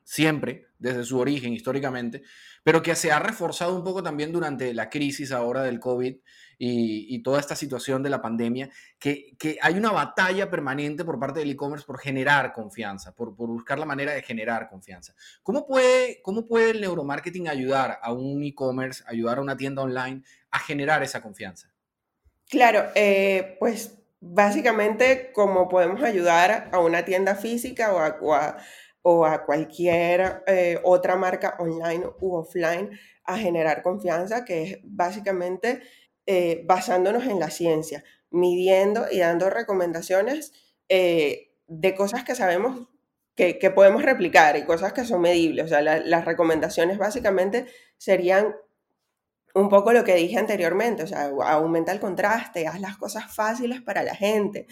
siempre, 0.03 0.67
desde 0.79 1.03
su 1.03 1.19
origen 1.19 1.51
históricamente, 1.51 2.23
pero 2.63 2.81
que 2.81 2.95
se 2.95 3.11
ha 3.11 3.19
reforzado 3.19 3.75
un 3.75 3.83
poco 3.83 4.01
también 4.01 4.31
durante 4.31 4.73
la 4.73 4.89
crisis 4.89 5.33
ahora 5.33 5.63
del 5.63 5.81
COVID 5.81 6.15
y, 6.57 7.21
toda 7.23 7.39
esta 7.39 7.55
situación 7.55 8.01
de 8.03 8.09
la 8.09 8.21
pandemia, 8.21 8.69
que, 8.99 9.35
hay 9.61 9.75
una 9.75 9.91
batalla 9.91 10.49
permanente 10.49 11.05
por 11.05 11.19
parte 11.19 11.39
del 11.39 11.51
e-commerce 11.51 11.85
por 11.85 11.99
generar 11.99 12.53
confianza, 12.53 13.13
por, 13.13 13.35
buscar 13.35 13.79
la 13.79 13.85
manera 13.85 14.13
de 14.13 14.21
generar 14.21 14.67
confianza. 14.69 15.13
¿Cómo 15.43 15.65
puede, 15.65 16.21
cómo 16.21 16.45
puede 16.45 16.71
el 16.71 16.81
neuromarketing 16.81 17.47
ayudar 17.47 17.99
a 18.01 18.11
un 18.11 18.43
e-commerce, 18.43 19.03
ayudar 19.07 19.37
a 19.37 19.41
una 19.41 19.57
tienda 19.57 19.83
online 19.83 20.23
a 20.51 20.59
generar 20.59 21.03
esa 21.03 21.21
confianza? 21.21 21.71
Claro, 22.49 22.85
eh, 22.95 23.57
pues 23.59 23.97
básicamente 24.19 25.31
como 25.33 25.67
podemos 25.67 26.01
ayudar 26.01 26.69
a 26.71 26.79
una 26.79 27.05
tienda 27.05 27.35
física 27.35 27.93
o 27.93 28.33
a, 28.33 28.57
o 29.01 29.25
a 29.25 29.45
cualquier 29.45 30.43
eh, 30.47 30.79
otra 30.83 31.15
marca 31.15 31.55
online 31.59 32.05
u 32.19 32.35
offline 32.35 32.97
a 33.23 33.37
generar 33.37 33.83
confianza, 33.83 34.43
que 34.45 34.63
es 34.63 34.79
básicamente 34.83 35.81
eh, 36.29 36.61
basándonos 36.65 37.25
en 37.25 37.39
la 37.39 37.49
ciencia, 37.49 38.03
midiendo 38.31 39.05
y 39.09 39.19
dando 39.19 39.49
recomendaciones 39.49 40.51
eh, 40.89 41.53
de 41.67 41.95
cosas 41.95 42.25
que 42.25 42.35
sabemos 42.35 42.89
que, 43.33 43.71
podemos 43.73 44.03
replicar 44.03 44.57
y 44.57 44.65
cosas 44.65 44.91
que 44.91 45.05
son 45.05 45.21
medibles. 45.21 45.65
O 45.65 45.67
sea, 45.69 45.81
las 45.81 46.25
recomendaciones 46.25 46.97
básicamente 46.97 47.67
serían 47.97 48.55
un 49.53 49.69
poco 49.69 49.93
lo 49.93 50.03
que 50.03 50.15
dije 50.15 50.37
anteriormente, 50.37 51.03
o 51.03 51.07
sea, 51.07 51.31
aumenta 51.45 51.91
el 51.91 51.99
contraste, 51.99 52.67
haz 52.67 52.81
las 52.81 52.97
cosas 52.97 53.33
fáciles 53.33 53.81
para 53.81 54.03
la 54.03 54.13
gente. 54.13 54.67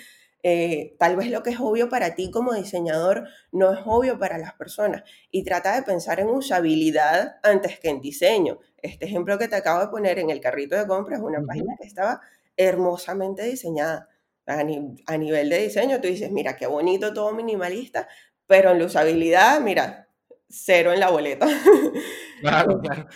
Eh, 0.48 0.96
tal 1.00 1.16
vez 1.16 1.32
lo 1.32 1.42
que 1.42 1.50
es 1.50 1.60
obvio 1.60 1.90
para 1.90 2.14
ti 2.14 2.30
como 2.30 2.54
diseñador 2.54 3.28
no 3.52 3.74
es 3.74 3.80
obvio 3.84 4.20
para 4.20 4.38
las 4.38 4.54
personas 4.54 5.02
y 5.32 5.44
trata 5.44 5.74
de 5.74 5.82
pensar 5.82 6.20
en 6.20 6.28
usabilidad 6.28 7.38
antes 7.42 7.80
que 7.80 7.90
en 7.90 8.00
diseño. 8.00 8.60
Este 8.78 9.06
ejemplo 9.06 9.40
que 9.40 9.48
te 9.48 9.56
acabo 9.56 9.82
de 9.82 9.88
poner 9.88 10.20
en 10.20 10.30
el 10.30 10.40
carrito 10.40 10.76
de 10.76 10.86
compras 10.86 11.18
es 11.18 11.26
una 11.26 11.42
página 11.44 11.74
que 11.82 11.88
estaba 11.88 12.22
hermosamente 12.56 13.42
diseñada. 13.42 14.08
A, 14.46 14.64
nivel 15.18 15.50
de 15.50 15.64
diseño, 15.64 16.00
tú 16.00 16.10
dices, 16.10 16.30
mira, 16.30 16.56
qué 16.56 16.68
bonito, 16.68 17.12
todo 17.12 17.34
minimalista, 17.34 18.08
pero 18.46 18.70
en 18.70 18.78
la 18.78 18.86
usabilidad, 18.86 19.60
mira, 19.62 20.10
cero 20.48 20.94
en 20.94 21.00
la 21.00 21.10
boleta. 21.10 21.48
Claro, 22.42 22.80
claro. 22.84 23.08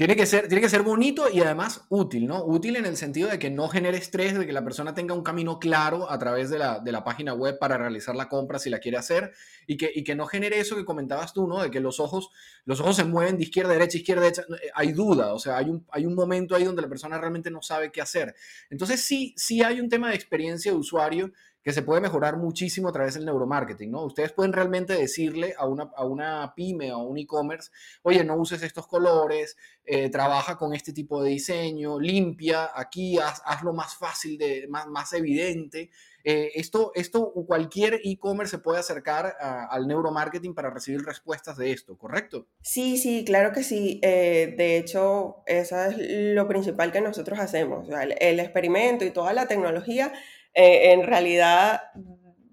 Tiene 0.00 0.16
que, 0.16 0.24
ser, 0.24 0.48
tiene 0.48 0.62
que 0.62 0.70
ser 0.70 0.80
bonito 0.80 1.28
y 1.30 1.42
además 1.42 1.82
útil, 1.90 2.26
¿no? 2.26 2.42
Útil 2.42 2.76
en 2.76 2.86
el 2.86 2.96
sentido 2.96 3.28
de 3.28 3.38
que 3.38 3.50
no 3.50 3.68
genere 3.68 3.98
estrés, 3.98 4.32
de 4.32 4.46
que 4.46 4.52
la 4.54 4.64
persona 4.64 4.94
tenga 4.94 5.12
un 5.12 5.22
camino 5.22 5.58
claro 5.58 6.10
a 6.10 6.18
través 6.18 6.48
de 6.48 6.58
la, 6.58 6.78
de 6.78 6.90
la 6.90 7.04
página 7.04 7.34
web 7.34 7.58
para 7.58 7.76
realizar 7.76 8.16
la 8.16 8.26
compra 8.26 8.58
si 8.58 8.70
la 8.70 8.78
quiere 8.78 8.96
hacer 8.96 9.34
y 9.66 9.76
que, 9.76 9.92
y 9.94 10.02
que 10.02 10.14
no 10.14 10.24
genere 10.24 10.58
eso 10.58 10.74
que 10.74 10.86
comentabas 10.86 11.34
tú, 11.34 11.46
¿no? 11.46 11.62
De 11.62 11.70
que 11.70 11.80
los 11.80 12.00
ojos, 12.00 12.30
los 12.64 12.80
ojos 12.80 12.96
se 12.96 13.04
mueven 13.04 13.36
de 13.36 13.42
izquierda 13.42 13.72
a 13.72 13.74
derecha, 13.74 13.98
izquierda 13.98 14.22
a 14.22 14.24
derecha. 14.24 14.42
Eh, 14.48 14.70
hay 14.74 14.92
duda, 14.92 15.34
o 15.34 15.38
sea, 15.38 15.58
hay 15.58 15.68
un, 15.68 15.86
hay 15.90 16.06
un 16.06 16.14
momento 16.14 16.54
ahí 16.54 16.64
donde 16.64 16.80
la 16.80 16.88
persona 16.88 17.18
realmente 17.18 17.50
no 17.50 17.60
sabe 17.60 17.92
qué 17.92 18.00
hacer. 18.00 18.34
Entonces 18.70 19.02
sí, 19.02 19.34
sí 19.36 19.62
hay 19.62 19.80
un 19.80 19.90
tema 19.90 20.08
de 20.08 20.14
experiencia 20.14 20.72
de 20.72 20.78
usuario 20.78 21.30
que 21.62 21.72
se 21.72 21.82
puede 21.82 22.00
mejorar 22.00 22.36
muchísimo 22.38 22.88
a 22.88 22.92
través 22.92 23.14
del 23.14 23.26
neuromarketing, 23.26 23.90
¿no? 23.90 24.04
Ustedes 24.04 24.32
pueden 24.32 24.52
realmente 24.52 24.94
decirle 24.94 25.54
a 25.58 25.66
una, 25.66 25.90
a 25.94 26.04
una 26.06 26.54
pyme 26.54 26.92
o 26.92 26.96
a 26.96 27.02
un 27.02 27.18
e-commerce, 27.18 27.70
oye, 28.02 28.24
no 28.24 28.36
uses 28.36 28.62
estos 28.62 28.86
colores, 28.86 29.56
eh, 29.84 30.08
trabaja 30.08 30.56
con 30.56 30.74
este 30.74 30.92
tipo 30.92 31.22
de 31.22 31.30
diseño, 31.30 32.00
limpia 32.00 32.70
aquí, 32.74 33.18
haz, 33.18 33.42
hazlo 33.44 33.72
más 33.72 33.94
fácil, 33.94 34.38
de, 34.38 34.66
más, 34.68 34.86
más 34.86 35.12
evidente. 35.12 35.90
Eh, 36.22 36.52
esto, 36.54 36.92
esto, 36.94 37.32
cualquier 37.46 38.00
e-commerce 38.04 38.52
se 38.52 38.58
puede 38.58 38.78
acercar 38.78 39.34
al 39.40 39.86
neuromarketing 39.86 40.54
para 40.54 40.70
recibir 40.70 41.02
respuestas 41.02 41.56
de 41.56 41.72
esto, 41.72 41.96
¿correcto? 41.96 42.46
Sí, 42.62 42.98
sí, 42.98 43.24
claro 43.24 43.52
que 43.52 43.62
sí. 43.62 44.00
Eh, 44.02 44.54
de 44.56 44.76
hecho, 44.76 45.42
eso 45.46 45.82
es 45.82 45.96
lo 45.98 46.46
principal 46.46 46.92
que 46.92 47.00
nosotros 47.00 47.38
hacemos. 47.38 47.88
el 48.20 48.40
experimento 48.40 49.04
y 49.04 49.10
toda 49.10 49.32
la 49.32 49.46
tecnología 49.46 50.12
eh, 50.54 50.92
en 50.92 51.04
realidad 51.04 51.82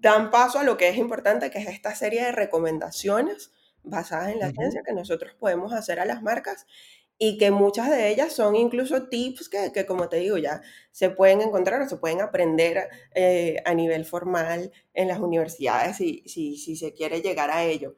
dan 0.00 0.30
paso 0.30 0.58
a 0.58 0.64
lo 0.64 0.76
que 0.76 0.88
es 0.88 0.96
importante, 0.96 1.50
que 1.50 1.58
es 1.58 1.68
esta 1.68 1.94
serie 1.94 2.24
de 2.24 2.32
recomendaciones 2.32 3.50
basadas 3.82 4.32
en 4.32 4.38
la 4.38 4.50
ciencia 4.50 4.82
que 4.84 4.92
nosotros 4.92 5.34
podemos 5.34 5.72
hacer 5.72 6.00
a 6.00 6.04
las 6.04 6.22
marcas 6.22 6.66
y 7.18 7.36
que 7.36 7.50
muchas 7.50 7.90
de 7.90 8.08
ellas 8.08 8.32
son 8.32 8.54
incluso 8.54 9.08
tips 9.08 9.48
que, 9.48 9.72
que 9.72 9.86
como 9.86 10.08
te 10.08 10.18
digo, 10.18 10.38
ya 10.38 10.62
se 10.92 11.10
pueden 11.10 11.40
encontrar 11.40 11.82
o 11.82 11.88
se 11.88 11.96
pueden 11.96 12.20
aprender 12.20 12.88
eh, 13.14 13.56
a 13.64 13.74
nivel 13.74 14.04
formal 14.04 14.70
en 14.94 15.08
las 15.08 15.18
universidades 15.18 15.96
si, 15.96 16.22
si, 16.26 16.56
si 16.56 16.76
se 16.76 16.94
quiere 16.94 17.20
llegar 17.20 17.50
a 17.50 17.64
ello. 17.64 17.96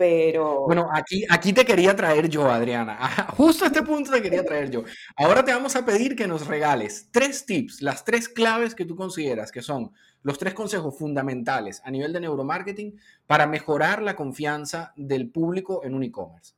Pero... 0.00 0.64
Bueno, 0.64 0.88
aquí, 0.94 1.26
aquí 1.28 1.52
te 1.52 1.62
quería 1.62 1.94
traer 1.94 2.26
yo, 2.26 2.50
Adriana. 2.50 2.96
Justo 3.36 3.64
a 3.64 3.66
este 3.66 3.82
punto 3.82 4.10
te 4.10 4.22
quería 4.22 4.42
traer 4.42 4.70
yo. 4.70 4.82
Ahora 5.14 5.44
te 5.44 5.52
vamos 5.52 5.76
a 5.76 5.84
pedir 5.84 6.16
que 6.16 6.26
nos 6.26 6.46
regales 6.46 7.08
tres 7.10 7.44
tips, 7.44 7.82
las 7.82 8.02
tres 8.02 8.26
claves 8.26 8.74
que 8.74 8.86
tú 8.86 8.96
consideras 8.96 9.52
que 9.52 9.60
son 9.60 9.92
los 10.22 10.38
tres 10.38 10.54
consejos 10.54 10.96
fundamentales 10.98 11.82
a 11.84 11.90
nivel 11.90 12.14
de 12.14 12.20
neuromarketing 12.20 12.98
para 13.26 13.46
mejorar 13.46 14.00
la 14.00 14.16
confianza 14.16 14.94
del 14.96 15.30
público 15.30 15.84
en 15.84 15.94
un 15.94 16.02
e-commerce. 16.02 16.54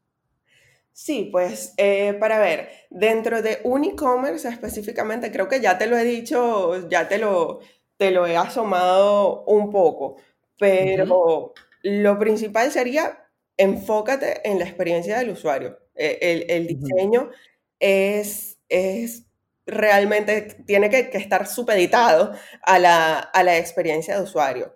Sí, 0.92 1.28
pues 1.32 1.74
eh, 1.78 2.14
para 2.20 2.38
ver, 2.38 2.68
dentro 2.90 3.42
de 3.42 3.58
un 3.64 3.82
e-commerce 3.82 4.48
específicamente, 4.48 5.32
creo 5.32 5.48
que 5.48 5.60
ya 5.60 5.76
te 5.76 5.88
lo 5.88 5.98
he 5.98 6.04
dicho, 6.04 6.88
ya 6.88 7.08
te 7.08 7.18
lo, 7.18 7.58
te 7.96 8.12
lo 8.12 8.24
he 8.24 8.36
asomado 8.36 9.42
un 9.46 9.72
poco, 9.72 10.18
pero 10.56 11.54
lo 11.82 12.18
principal 12.20 12.70
sería 12.70 13.18
enfócate 13.62 14.48
en 14.48 14.58
la 14.58 14.64
experiencia 14.64 15.18
del 15.18 15.30
usuario. 15.30 15.78
E, 15.94 16.46
el, 16.48 16.66
diseño 16.66 17.30
es, 17.78 18.58
es 18.68 19.26
realmente, 19.66 20.42
tiene 20.66 20.90
que, 20.90 21.10
estar 21.12 21.46
supeditado 21.46 22.32
a 22.62 22.78
la, 22.78 23.18
a 23.18 23.42
la 23.42 23.58
experiencia 23.58 24.16
de 24.16 24.22
usuario 24.22 24.74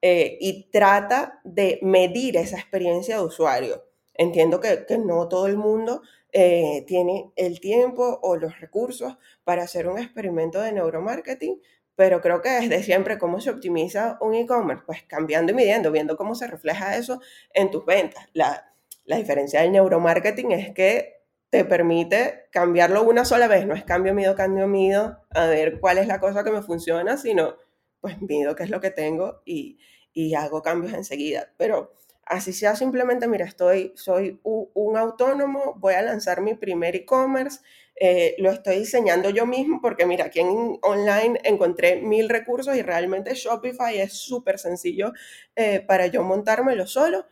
eh, 0.00 0.38
y 0.40 0.70
trata 0.70 1.40
de 1.42 1.80
medir 1.82 2.36
esa 2.36 2.56
experiencia 2.56 3.16
de 3.16 3.24
usuario. 3.24 3.84
Entiendo 4.14 4.60
que, 4.60 4.84
no 4.98 5.28
todo 5.28 5.46
el 5.46 5.56
mundo 5.56 6.02
eh, 6.32 6.84
tiene 6.86 7.32
el 7.36 7.60
tiempo 7.60 8.18
o 8.22 8.36
los 8.36 8.60
recursos 8.60 9.16
para 9.44 9.62
hacer 9.62 9.88
un 9.88 9.98
experimento 9.98 10.60
de 10.60 10.72
neuromarketing, 10.72 11.60
pero 11.98 12.20
creo 12.20 12.40
que 12.40 12.48
desde 12.48 12.84
siempre 12.84 13.18
cómo 13.18 13.40
se 13.40 13.50
optimiza 13.50 14.18
un 14.20 14.32
e-commerce, 14.32 14.84
pues 14.86 15.02
cambiando 15.02 15.50
y 15.50 15.56
midiendo, 15.56 15.90
viendo 15.90 16.16
cómo 16.16 16.36
se 16.36 16.46
refleja 16.46 16.96
eso 16.96 17.20
en 17.52 17.72
tus 17.72 17.84
ventas. 17.84 18.24
La, 18.34 18.72
la 19.04 19.16
diferencia 19.16 19.62
del 19.62 19.72
neuromarketing 19.72 20.52
es 20.52 20.72
que 20.72 21.24
te 21.50 21.64
permite 21.64 22.46
cambiarlo 22.52 23.02
una 23.02 23.24
sola 23.24 23.48
vez, 23.48 23.66
no 23.66 23.74
es 23.74 23.82
cambio, 23.82 24.14
mido, 24.14 24.36
cambio, 24.36 24.68
mido, 24.68 25.24
a 25.30 25.46
ver 25.46 25.80
cuál 25.80 25.98
es 25.98 26.06
la 26.06 26.20
cosa 26.20 26.44
que 26.44 26.52
me 26.52 26.62
funciona, 26.62 27.16
sino 27.16 27.56
pues 28.00 28.22
mido 28.22 28.54
qué 28.54 28.62
es 28.62 28.70
lo 28.70 28.80
que 28.80 28.92
tengo 28.92 29.42
y, 29.44 29.80
y 30.12 30.36
hago 30.36 30.62
cambios 30.62 30.92
enseguida. 30.92 31.52
Pero 31.56 31.94
Así 32.28 32.52
sea 32.52 32.76
simplemente, 32.76 33.26
mira, 33.26 33.46
estoy, 33.46 33.94
soy 33.96 34.38
un, 34.42 34.98
autónomo, 34.98 35.76
voy 35.78 35.94
a 35.94 36.02
lanzar 36.02 36.42
mi 36.42 36.54
primer 36.54 36.94
e-commerce, 36.94 37.60
eh, 38.00 38.34
lo 38.38 38.50
estoy 38.50 38.78
diseñando 38.78 39.30
yo 39.30 39.46
mismo 39.46 39.80
porque 39.80 40.06
mira, 40.06 40.26
aquí 40.26 40.40
en 40.40 40.78
online 40.82 41.40
encontré 41.44 42.00
mil 42.00 42.28
recursos 42.28 42.76
y 42.76 42.82
realmente 42.82 43.34
Shopify 43.34 43.98
es 43.98 44.12
súper 44.14 44.58
sencillo 44.58 45.12
eh, 45.56 45.80
para 45.80 46.06
yo 46.06 46.22
montármelo 46.22 46.86
solo 46.86 47.26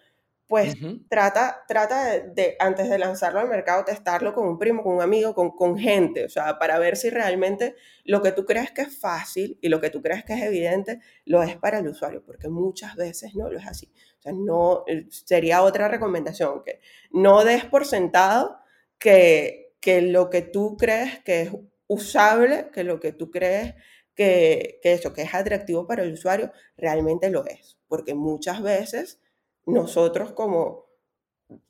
pues 0.47 0.77
trata, 1.09 1.65
trata 1.67 2.21
de, 2.21 2.57
antes 2.61 2.89
de 2.89 2.99
lanzarlo 2.99 3.41
al 3.41 3.49
mercado, 3.49 3.85
testarlo 3.85 4.33
con 4.33 4.47
un 4.47 4.59
primo, 4.59 4.83
con 4.83 4.95
un 4.95 5.03
amigo, 5.03 5.35
con, 5.35 5.51
con, 5.51 5.77
gente, 5.77 6.25
o 6.25 6.29
sea, 6.29 6.59
para 6.59 6.79
ver 6.79 6.97
si 6.97 7.11
realmente 7.11 7.75
lo 8.05 8.23
que 8.23 8.31
tú 8.31 8.45
crees 8.45 8.71
que 8.71 8.83
es 8.83 8.97
fácil 8.97 9.59
y 9.61 9.69
lo 9.69 9.81
que 9.81 9.91
tú 9.91 10.01
crees 10.01 10.25
que 10.25 10.35
es 10.35 10.43
evidente, 10.43 11.01
lo 11.25 11.43
es 11.43 11.57
para 11.57 11.81
el 11.81 11.89
usuario, 11.89 12.23
porque 12.25 12.49
muchas 12.49 12.95
veces 12.95 13.35
no 13.35 13.51
lo 13.51 13.59
es 13.59 13.67
así. 13.67 13.93
O 14.19 14.23
sea, 14.23 14.33
no, 14.33 14.85
eh, 14.87 15.07
sería 15.11 15.63
otra 15.63 15.89
recomendación, 15.89 16.63
que 16.65 16.81
no 17.11 17.45
des 17.45 17.65
por 17.65 17.85
sentado 17.85 18.59
que, 18.99 19.66
que 19.87 20.03
lo 20.03 20.31
que 20.31 20.43
tú 20.43 20.77
crees 20.77 21.21
que 21.21 21.43
es 21.43 21.53
usable, 21.87 22.71
que 22.73 22.83
lo 22.83 22.99
que 22.99 23.13
tú 23.13 23.31
crees 23.31 23.77
que, 24.17 24.81
que 24.83 24.93
eso, 24.95 25.13
que 25.13 25.23
es 25.23 25.33
atractivo 25.33 25.87
para 25.87 26.03
el 26.03 26.13
usuario, 26.13 26.51
realmente 26.77 27.31
lo 27.31 27.47
es, 27.47 27.79
porque 27.87 28.13
muchas 28.13 28.61
veces 28.65 29.21
nosotros 29.65 30.33
como 30.33 30.87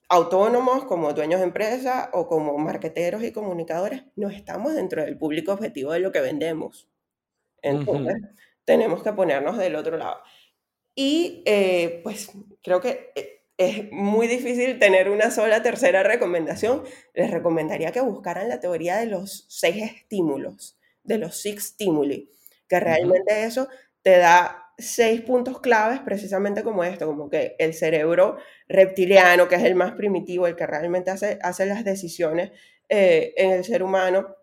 autónomos, 0.08 0.86
como 0.86 1.12
dueños 1.12 1.40
de 1.40 1.46
empresa 1.46 2.08
o 2.14 2.26
como 2.26 2.56
marqueteros 2.56 3.22
y 3.22 3.32
comunicadores, 3.32 4.04
no 4.14 4.30
estamos 4.30 4.72
dentro 4.72 5.04
del 5.04 5.18
público 5.18 5.52
objetivo 5.52 5.92
de 5.92 6.00
lo 6.00 6.10
que 6.10 6.22
vendemos. 6.22 6.88
Entonces, 7.60 8.16
tenemos 8.64 9.02
que 9.02 9.12
ponernos 9.12 9.58
del 9.58 9.76
otro 9.76 9.98
lado. 9.98 10.22
Y 10.94 11.42
eh, 11.44 12.00
pues 12.02 12.30
creo 12.62 12.80
que 12.80 13.12
eh, 13.14 13.35
es 13.58 13.90
muy 13.90 14.26
difícil 14.26 14.78
tener 14.78 15.08
una 15.08 15.30
sola 15.30 15.62
tercera 15.62 16.02
recomendación. 16.02 16.84
Les 17.14 17.30
recomendaría 17.30 17.92
que 17.92 18.00
buscaran 18.00 18.48
la 18.48 18.60
teoría 18.60 18.96
de 18.96 19.06
los 19.06 19.46
seis 19.48 19.82
estímulos, 19.82 20.78
de 21.04 21.18
los 21.18 21.40
six 21.40 21.68
stimuli, 21.68 22.30
que 22.68 22.80
realmente 22.80 23.44
eso 23.44 23.68
te 24.02 24.18
da 24.18 24.66
seis 24.78 25.22
puntos 25.22 25.60
claves 25.60 26.00
precisamente 26.00 26.62
como 26.62 26.84
esto, 26.84 27.06
como 27.06 27.30
que 27.30 27.56
el 27.58 27.72
cerebro 27.72 28.36
reptiliano, 28.68 29.48
que 29.48 29.54
es 29.54 29.64
el 29.64 29.74
más 29.74 29.92
primitivo, 29.92 30.46
el 30.46 30.56
que 30.56 30.66
realmente 30.66 31.10
hace, 31.10 31.38
hace 31.42 31.64
las 31.64 31.82
decisiones 31.82 32.52
eh, 32.88 33.32
en 33.36 33.52
el 33.52 33.64
ser 33.64 33.82
humano, 33.82 34.36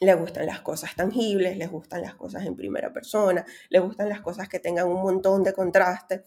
le 0.00 0.14
gustan 0.14 0.46
las 0.46 0.60
cosas 0.60 0.94
tangibles, 0.94 1.56
les 1.56 1.70
gustan 1.70 2.02
las 2.02 2.14
cosas 2.14 2.44
en 2.46 2.56
primera 2.56 2.92
persona, 2.92 3.44
le 3.68 3.78
gustan 3.78 4.08
las 4.08 4.20
cosas 4.20 4.48
que 4.48 4.60
tengan 4.60 4.86
un 4.86 5.02
montón 5.02 5.42
de 5.42 5.52
contraste. 5.52 6.24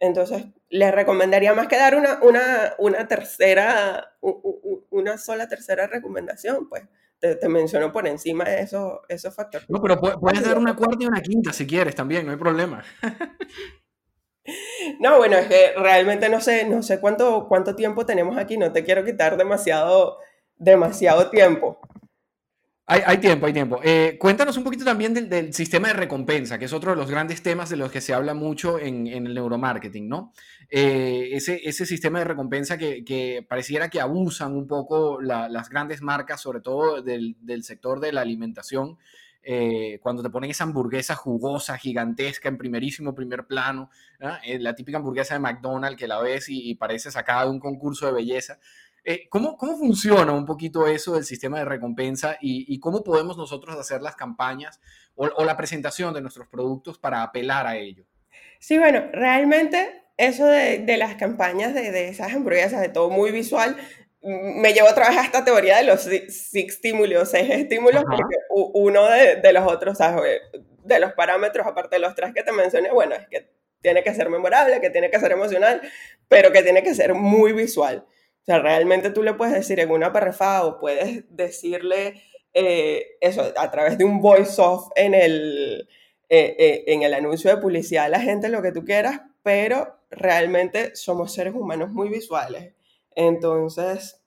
Entonces, 0.00 0.44
les 0.68 0.92
recomendaría 0.92 1.54
más 1.54 1.68
que 1.68 1.76
dar 1.76 1.96
una, 1.96 2.18
una, 2.22 2.74
una 2.78 3.06
tercera, 3.06 4.16
una 4.90 5.18
sola 5.18 5.48
tercera 5.48 5.86
recomendación, 5.86 6.68
pues 6.68 6.82
te, 7.18 7.48
menciono 7.48 7.92
por 7.92 8.06
encima 8.06 8.44
esos, 8.44 9.00
esos 9.08 9.34
factores. 9.34 9.68
No, 9.70 9.80
pero 9.80 9.98
puedes 9.98 10.44
dar 10.44 10.58
una 10.58 10.76
cuarta 10.76 10.98
y 11.00 11.06
una 11.06 11.22
quinta 11.22 11.52
si 11.52 11.66
quieres 11.66 11.94
también, 11.94 12.26
no 12.26 12.32
hay 12.32 12.38
problema. 12.38 12.84
No, 15.00 15.16
bueno, 15.16 15.36
es 15.36 15.46
que 15.46 15.72
realmente 15.74 16.28
no 16.28 16.38
sé, 16.38 16.66
no 16.66 16.82
sé 16.82 17.00
cuánto, 17.00 17.46
cuánto 17.48 17.74
tiempo 17.74 18.04
tenemos 18.04 18.36
aquí, 18.36 18.58
no 18.58 18.72
te 18.72 18.84
quiero 18.84 19.02
quitar 19.02 19.38
demasiado, 19.38 20.18
demasiado 20.56 21.30
tiempo. 21.30 21.78
Hay, 22.86 23.16
tiempo, 23.16 23.46
hay 23.46 23.54
tiempo. 23.54 23.80
Eh, 23.82 24.18
cuéntanos 24.20 24.58
un 24.58 24.64
poquito 24.64 24.84
también 24.84 25.14
del, 25.14 25.54
sistema 25.54 25.88
de 25.88 25.94
recompensa, 25.94 26.58
que 26.58 26.66
es 26.66 26.72
otro 26.74 26.90
de 26.90 26.98
los 26.98 27.10
grandes 27.10 27.42
temas 27.42 27.70
de 27.70 27.76
los 27.76 27.90
que 27.90 28.02
se 28.02 28.12
habla 28.12 28.34
mucho 28.34 28.78
en, 28.78 29.06
el 29.06 29.32
neuromarketing, 29.32 30.06
¿no? 30.06 30.34
Eh, 30.68 31.30
ese, 31.32 31.72
sistema 31.72 32.18
de 32.18 32.26
recompensa 32.26 32.76
que, 32.76 33.46
pareciera 33.48 33.88
que 33.88 34.02
abusan 34.02 34.52
un 34.52 34.66
poco 34.68 35.18
las 35.22 35.70
grandes 35.70 36.02
marcas, 36.02 36.42
sobre 36.42 36.60
todo 36.60 37.00
del, 37.00 37.36
sector 37.62 38.00
de 38.00 38.12
la 38.12 38.20
alimentación, 38.20 38.98
eh, 39.42 39.98
cuando 40.02 40.22
te 40.22 40.28
ponen 40.28 40.50
esa 40.50 40.64
hamburguesa 40.64 41.14
jugosa, 41.14 41.78
gigantesca, 41.78 42.50
en 42.50 42.58
primerísimo 42.58 43.14
primer 43.14 43.46
plano, 43.46 43.88
la 44.18 44.74
típica 44.74 44.98
hamburguesa 44.98 45.32
de 45.32 45.40
McDonald's 45.40 45.98
que 45.98 46.06
la 46.06 46.20
ves 46.20 46.46
y 46.48 46.74
parece 46.74 47.10
sacada 47.10 47.44
de 47.44 47.50
un 47.50 47.60
concurso 47.60 48.04
de 48.04 48.12
belleza. 48.12 48.58
Eh, 49.04 49.28
¿cómo, 49.28 49.56
¿cómo, 49.58 49.76
funciona 49.76 50.32
un 50.32 50.46
poquito 50.46 50.86
eso 50.86 51.14
del 51.14 51.24
sistema 51.24 51.58
de 51.58 51.66
recompensa 51.66 52.38
y, 52.40 52.78
cómo 52.80 53.04
podemos 53.04 53.36
nosotros 53.36 53.76
hacer 53.76 54.00
las 54.00 54.16
campañas 54.16 54.80
o, 55.14 55.44
la 55.44 55.56
presentación 55.56 56.14
de 56.14 56.22
nuestros 56.22 56.48
productos 56.48 56.98
para 56.98 57.22
apelar 57.22 57.66
a 57.66 57.76
ello? 57.76 58.04
Sí, 58.58 58.78
bueno, 58.78 59.04
realmente 59.12 60.04
eso 60.16 60.46
de, 60.46 60.78
de 60.78 60.96
las 60.96 61.16
campañas 61.16 61.74
de, 61.74 61.90
de, 61.90 62.08
esas 62.08 62.32
hamburguesas, 62.32 62.80
de 62.80 62.88
todo 62.88 63.10
muy 63.10 63.30
visual, 63.30 63.76
me 64.22 64.72
lleva 64.72 64.90
otra 64.90 65.10
vez 65.10 65.18
a 65.18 65.24
esta 65.24 65.44
teoría 65.44 65.76
de 65.76 65.84
los 65.84 66.00
six 66.00 66.54
estímulos, 66.54 67.30
seis 67.30 67.50
estímulos, 67.50 68.04
porque 68.04 68.36
uno 68.48 69.06
de, 69.06 69.36
de, 69.36 69.52
los 69.52 69.70
otros, 69.70 69.98
¿sabes? 69.98 70.40
de 70.82 70.98
los 70.98 71.12
parámetros, 71.12 71.66
aparte 71.66 71.96
de 71.96 72.00
los 72.00 72.14
tres 72.14 72.32
que 72.34 72.42
te 72.42 72.52
mencioné, 72.52 72.90
bueno, 72.90 73.14
es 73.14 73.28
que 73.28 73.50
tiene 73.82 74.02
que 74.02 74.14
ser 74.14 74.30
memorable, 74.30 74.80
que 74.80 74.88
tiene 74.88 75.10
que 75.10 75.20
ser 75.20 75.32
emocional, 75.32 75.82
pero 76.28 76.52
que 76.52 76.62
tiene 76.62 76.82
que 76.82 76.94
ser 76.94 77.12
muy 77.14 77.52
visual. 77.52 78.06
O 78.44 78.46
sea, 78.46 78.58
realmente 78.58 79.08
tú 79.08 79.22
le 79.22 79.32
puedes 79.32 79.54
decir 79.54 79.80
en 79.80 79.90
una 79.90 80.12
parrafada 80.12 80.64
o 80.66 80.78
puedes 80.78 81.24
decirle 81.34 82.22
eh, 82.52 83.16
eso 83.22 83.42
a 83.56 83.70
través 83.70 83.96
de 83.96 84.04
un 84.04 84.20
voice-off 84.20 84.90
en 84.96 85.14
el, 85.14 85.88
eh, 86.28 86.54
eh, 86.58 86.84
en 86.88 87.04
el 87.04 87.14
anuncio 87.14 87.48
de 87.48 87.56
publicidad 87.56 88.04
a 88.04 88.10
la 88.10 88.20
gente 88.20 88.50
lo 88.50 88.60
que 88.60 88.70
tú 88.70 88.84
quieras, 88.84 89.22
pero 89.42 89.98
realmente 90.10 90.94
somos 90.94 91.32
seres 91.32 91.54
humanos 91.54 91.90
muy 91.90 92.10
visuales. 92.10 92.74
Entonces, 93.16 94.22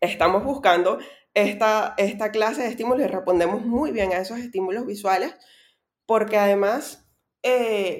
estamos 0.00 0.42
buscando 0.42 0.98
esta, 1.34 1.92
esta 1.98 2.30
clase 2.30 2.62
de 2.62 2.68
estímulos 2.68 3.04
y 3.04 3.08
respondemos 3.08 3.66
muy 3.66 3.92
bien 3.92 4.14
a 4.14 4.18
esos 4.18 4.38
estímulos 4.38 4.86
visuales 4.86 5.34
porque 6.06 6.38
además 6.38 7.02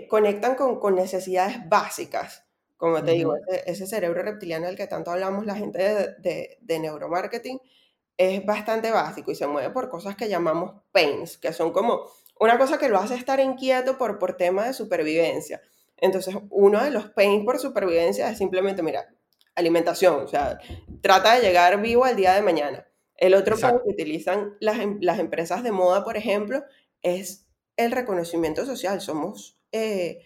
conectan 0.09 0.57
con, 0.57 0.81
con 0.81 0.96
necesidades 0.96 1.68
básicas 1.68 2.46
como 2.77 3.03
te 3.03 3.12
digo, 3.12 3.35
ese, 3.65 3.87
cerebro 3.87 4.23
reptiliano 4.23 4.67
del 4.67 4.77
que 4.77 4.87
tanto 4.87 5.11
hablamos 5.11 5.47
la 5.47 5.55
gente 5.55 6.15
de, 6.19 6.59
de, 6.61 6.79
neuromarketing 6.79 7.59
es 8.19 8.45
bastante 8.45 8.91
básico 8.91 9.31
y 9.31 9.35
se 9.35 9.47
mueve 9.47 9.71
por 9.71 9.89
cosas 9.89 10.17
que 10.17 10.29
llamamos 10.29 10.83
pains, 10.93 11.39
que 11.39 11.53
son 11.53 11.73
como 11.73 12.07
una 12.39 12.59
cosa 12.59 12.79
que 12.79 12.89
lo 12.89 12.99
hace 12.99 13.15
estar 13.15 13.41
inquieto 13.41 13.97
por, 13.97 14.19
por 14.19 14.37
tema 14.37 14.67
de 14.67 14.75
supervivencia. 14.75 15.61
Entonces, 15.97 16.37
uno 16.51 16.83
de 16.85 16.91
los 16.91 17.11
pains 17.11 17.45
por 17.45 17.59
supervivencia 17.59 18.31
es 18.31 18.39
simplemente, 18.39 18.83
mira, 18.83 19.09
alimentación, 19.55 20.25
o 20.25 20.29
sea, 20.29 20.59
trata 21.01 21.35
de 21.35 21.41
llegar 21.41 21.81
vivo 21.81 22.05
al 22.05 22.17
día 22.17 22.35
de 22.35 22.43
mañana. 22.43 22.87
El 23.17 23.35
otro 23.35 23.57
pain 23.57 23.79
que 23.83 23.91
utilizan 23.91 24.55
las, 24.61 24.79
em, 24.79 24.99
las, 25.01 25.19
empresas 25.19 25.62
de 25.62 25.73
moda, 25.73 26.05
por 26.05 26.19
ejemplo, 26.19 26.62
es 27.01 27.47
el 27.79 27.93
reconocimiento 27.93 28.67
social. 28.67 29.01
Somos, 29.01 29.59
eh, 29.73 30.21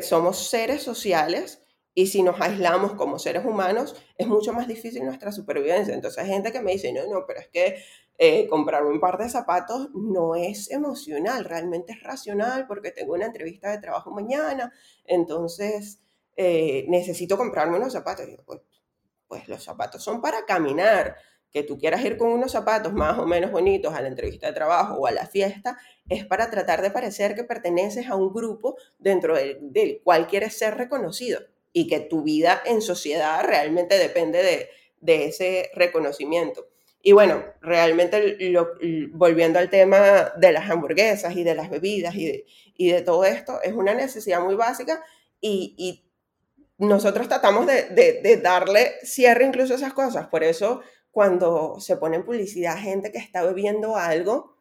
somos 0.00 0.48
seres 0.48 0.82
sociales 0.82 1.62
y 1.98 2.08
si 2.08 2.22
nos 2.22 2.38
aislamos 2.42 2.92
como 2.92 3.18
seres 3.18 3.46
humanos, 3.46 3.96
es 4.18 4.26
mucho 4.26 4.52
más 4.52 4.68
difícil 4.68 5.02
nuestra 5.02 5.32
supervivencia. 5.32 5.94
Entonces 5.94 6.22
hay 6.22 6.28
gente 6.28 6.52
que 6.52 6.60
me 6.60 6.72
dice, 6.72 6.92
no, 6.92 7.06
no, 7.06 7.24
pero 7.26 7.40
es 7.40 7.48
que 7.48 7.82
eh, 8.18 8.46
comprarme 8.48 8.90
un 8.90 9.00
par 9.00 9.16
de 9.16 9.30
zapatos 9.30 9.88
no 9.94 10.34
es 10.34 10.70
emocional, 10.70 11.46
realmente 11.46 11.94
es 11.94 12.02
racional 12.02 12.66
porque 12.66 12.90
tengo 12.90 13.14
una 13.14 13.24
entrevista 13.24 13.70
de 13.70 13.78
trabajo 13.78 14.10
mañana, 14.10 14.70
entonces 15.06 16.02
eh, 16.36 16.84
necesito 16.88 17.38
comprarme 17.38 17.78
unos 17.78 17.94
zapatos. 17.94 18.26
Yo, 18.28 18.44
pues, 18.44 18.60
pues 19.26 19.48
los 19.48 19.64
zapatos 19.64 20.04
son 20.04 20.20
para 20.20 20.44
caminar. 20.44 21.16
Que 21.50 21.62
tú 21.62 21.78
quieras 21.78 22.04
ir 22.04 22.18
con 22.18 22.28
unos 22.28 22.52
zapatos 22.52 22.92
más 22.92 23.18
o 23.18 23.24
menos 23.24 23.50
bonitos 23.50 23.94
a 23.94 24.02
la 24.02 24.08
entrevista 24.08 24.48
de 24.48 24.52
trabajo 24.52 24.96
o 24.96 25.06
a 25.06 25.12
la 25.12 25.26
fiesta, 25.26 25.78
es 26.10 26.26
para 26.26 26.50
tratar 26.50 26.82
de 26.82 26.90
parecer 26.90 27.34
que 27.34 27.44
perteneces 27.44 28.08
a 28.08 28.16
un 28.16 28.30
grupo 28.34 28.76
dentro 28.98 29.34
del 29.34 30.02
cual 30.04 30.26
quieres 30.26 30.58
ser 30.58 30.76
reconocido 30.76 31.40
y 31.76 31.88
que 31.88 32.00
tu 32.00 32.22
vida 32.22 32.62
en 32.64 32.80
sociedad 32.80 33.44
realmente 33.44 33.98
depende 33.98 34.42
de, 34.42 34.70
de 35.02 35.26
ese 35.26 35.70
reconocimiento. 35.74 36.70
Y 37.02 37.12
bueno, 37.12 37.44
realmente 37.60 38.38
volviendo 39.12 39.58
al 39.58 39.68
tema 39.68 40.32
de 40.38 40.52
las 40.52 40.70
hamburguesas 40.70 41.36
y 41.36 41.44
de 41.44 41.54
las 41.54 41.68
bebidas 41.68 42.14
y 42.14 42.24
de, 42.28 42.46
y 42.78 42.92
de 42.92 43.02
todo 43.02 43.26
esto, 43.26 43.60
es 43.62 43.74
una 43.74 43.92
necesidad 43.92 44.40
muy 44.40 44.54
básica 44.54 45.04
y, 45.38 45.74
y 45.76 46.10
nosotros 46.78 47.28
tratamos 47.28 47.66
de, 47.66 47.90
de, 47.90 48.36
darle 48.38 48.94
cierre 49.02 49.44
incluso 49.44 49.74
a 49.74 49.76
esas 49.76 49.92
cosas. 49.92 50.28
Por 50.28 50.44
eso 50.44 50.80
cuando 51.10 51.78
se 51.78 51.98
pone 51.98 52.16
en 52.16 52.24
publicidad 52.24 52.78
gente 52.78 53.12
que 53.12 53.18
está 53.18 53.42
bebiendo 53.42 53.96
algo, 53.96 54.56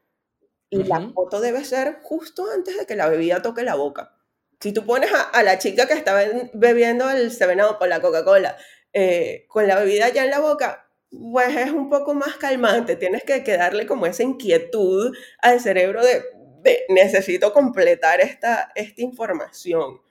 y 0.70 0.84
la 0.84 1.00
foto 1.14 1.40
debe 1.40 1.64
ser 1.64 2.00
justo 2.04 2.46
antes 2.54 2.78
de 2.78 2.86
que 2.86 2.98
la 2.98 3.08
bebida 3.08 3.42
toque 3.42 3.64
la 3.64 3.76
boca. 3.76 4.15
Si 4.60 4.72
tú 4.72 4.86
pones 4.86 5.12
a, 5.14 5.44
la 5.44 5.60
chica 5.60 5.88
que 5.88 5.94
estaba 5.94 6.22
bebiendo 6.54 7.10
el 7.10 7.32
7-Up 7.32 7.78
o 7.80 7.86
la 7.86 8.02
Coca-Cola 8.02 8.58
eh, 8.94 9.46
con 9.48 9.68
la 9.68 9.80
bebida 9.80 10.10
ya 10.10 10.24
en 10.24 10.32
la 10.32 10.40
boca, 10.40 10.90
pues 11.12 11.56
es 11.56 11.72
un 11.72 11.90
poco 11.90 12.14
más 12.14 12.36
calmante. 12.38 12.96
Tienes 12.96 13.24
que, 13.24 13.42
darle 13.58 13.86
como 13.86 14.06
esa 14.06 14.24
inquietud 14.24 15.16
al 15.42 15.60
cerebro 15.60 16.04
de, 16.04 16.24
necesito 16.90 17.54
completar 17.54 18.22
esta, 18.22 18.72
esta 18.76 19.02
información. 19.02 20.02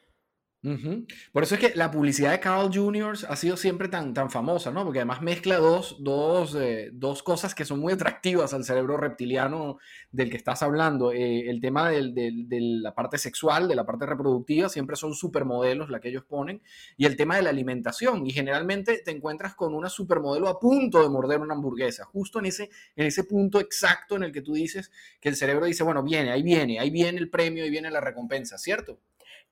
Por 1.33 1.43
eso 1.43 1.57
es 1.57 1.61
que 1.61 1.77
la 1.77 1.91
publicidad 1.91 2.31
de 2.31 2.41
Carl 2.41 2.71
Jr. 2.73 3.19
ha 3.29 3.37
sido 3.37 3.59
siempre 3.59 3.89
tan, 3.89 4.15
tan 4.15 4.31
famosa, 4.31 4.71
¿no? 4.71 4.83
Porque 4.85 5.01
además 5.01 5.21
mezcla 5.21 5.59
dos, 5.59 5.97
dos, 6.01 6.57
eh, 6.59 6.89
dos 6.95 7.23
cosas 7.23 7.55
que 7.55 7.67
son 7.67 7.81
muy 7.81 7.93
atractivas 7.93 8.55
al 8.55 8.65
cerebro 8.65 8.97
reptiliano 8.97 9.77
del 10.11 10.31
que 10.31 10.39
estás 10.39 10.63
hablando. 10.63 11.13
Eh, 11.13 11.51
el 11.51 11.61
tema 11.61 11.91
del, 11.91 12.15
de 12.15 12.61
la 12.61 12.95
parte 12.95 13.19
sexual, 13.19 13.69
de 13.69 13.75
la 13.75 13.85
parte 13.85 14.07
reproductiva, 14.07 14.71
siempre 14.71 14.97
son 14.97 15.15
supermodelos 15.15 15.91
la 15.91 16.01
que 16.01 16.09
ellos 16.09 16.25
ponen. 16.25 16.63
Y 16.97 17.05
el 17.05 17.17
tema 17.17 17.37
de 17.37 17.43
la 17.43 17.51
alimentación. 17.51 18.27
Y 18.27 18.33
generalmente 18.33 19.03
te 19.05 19.11
encuentras 19.11 19.55
con 19.55 19.75
una 19.75 19.91
supermodelo 19.91 20.49
a 20.49 20.59
punto 20.59 21.03
de 21.03 21.11
morder 21.11 21.41
una 21.41 21.53
hamburguesa, 21.55 22.07
justo 22.07 22.39
en 22.39 22.47
ese, 22.47 22.71
en 22.97 23.07
ese 23.07 23.25
punto 23.25 23.61
exacto 23.61 24.17
en 24.17 24.23
el 24.23 24.33
que 24.33 24.41
tú 24.41 24.55
dices 24.55 24.91
que 25.21 25.29
el 25.29 25.37
cerebro 25.37 25.67
dice, 25.67 25.85
bueno, 25.85 26.03
viene, 26.03 26.31
ahí 26.31 26.43
viene, 26.43 26.81
ahí 26.81 26.89
viene 26.89 27.19
el 27.19 27.29
premio, 27.29 27.65
ahí 27.65 27.71
viene 27.71 27.91
la 27.91 28.01
recompensa, 28.01 28.57
¿cierto? 28.57 28.99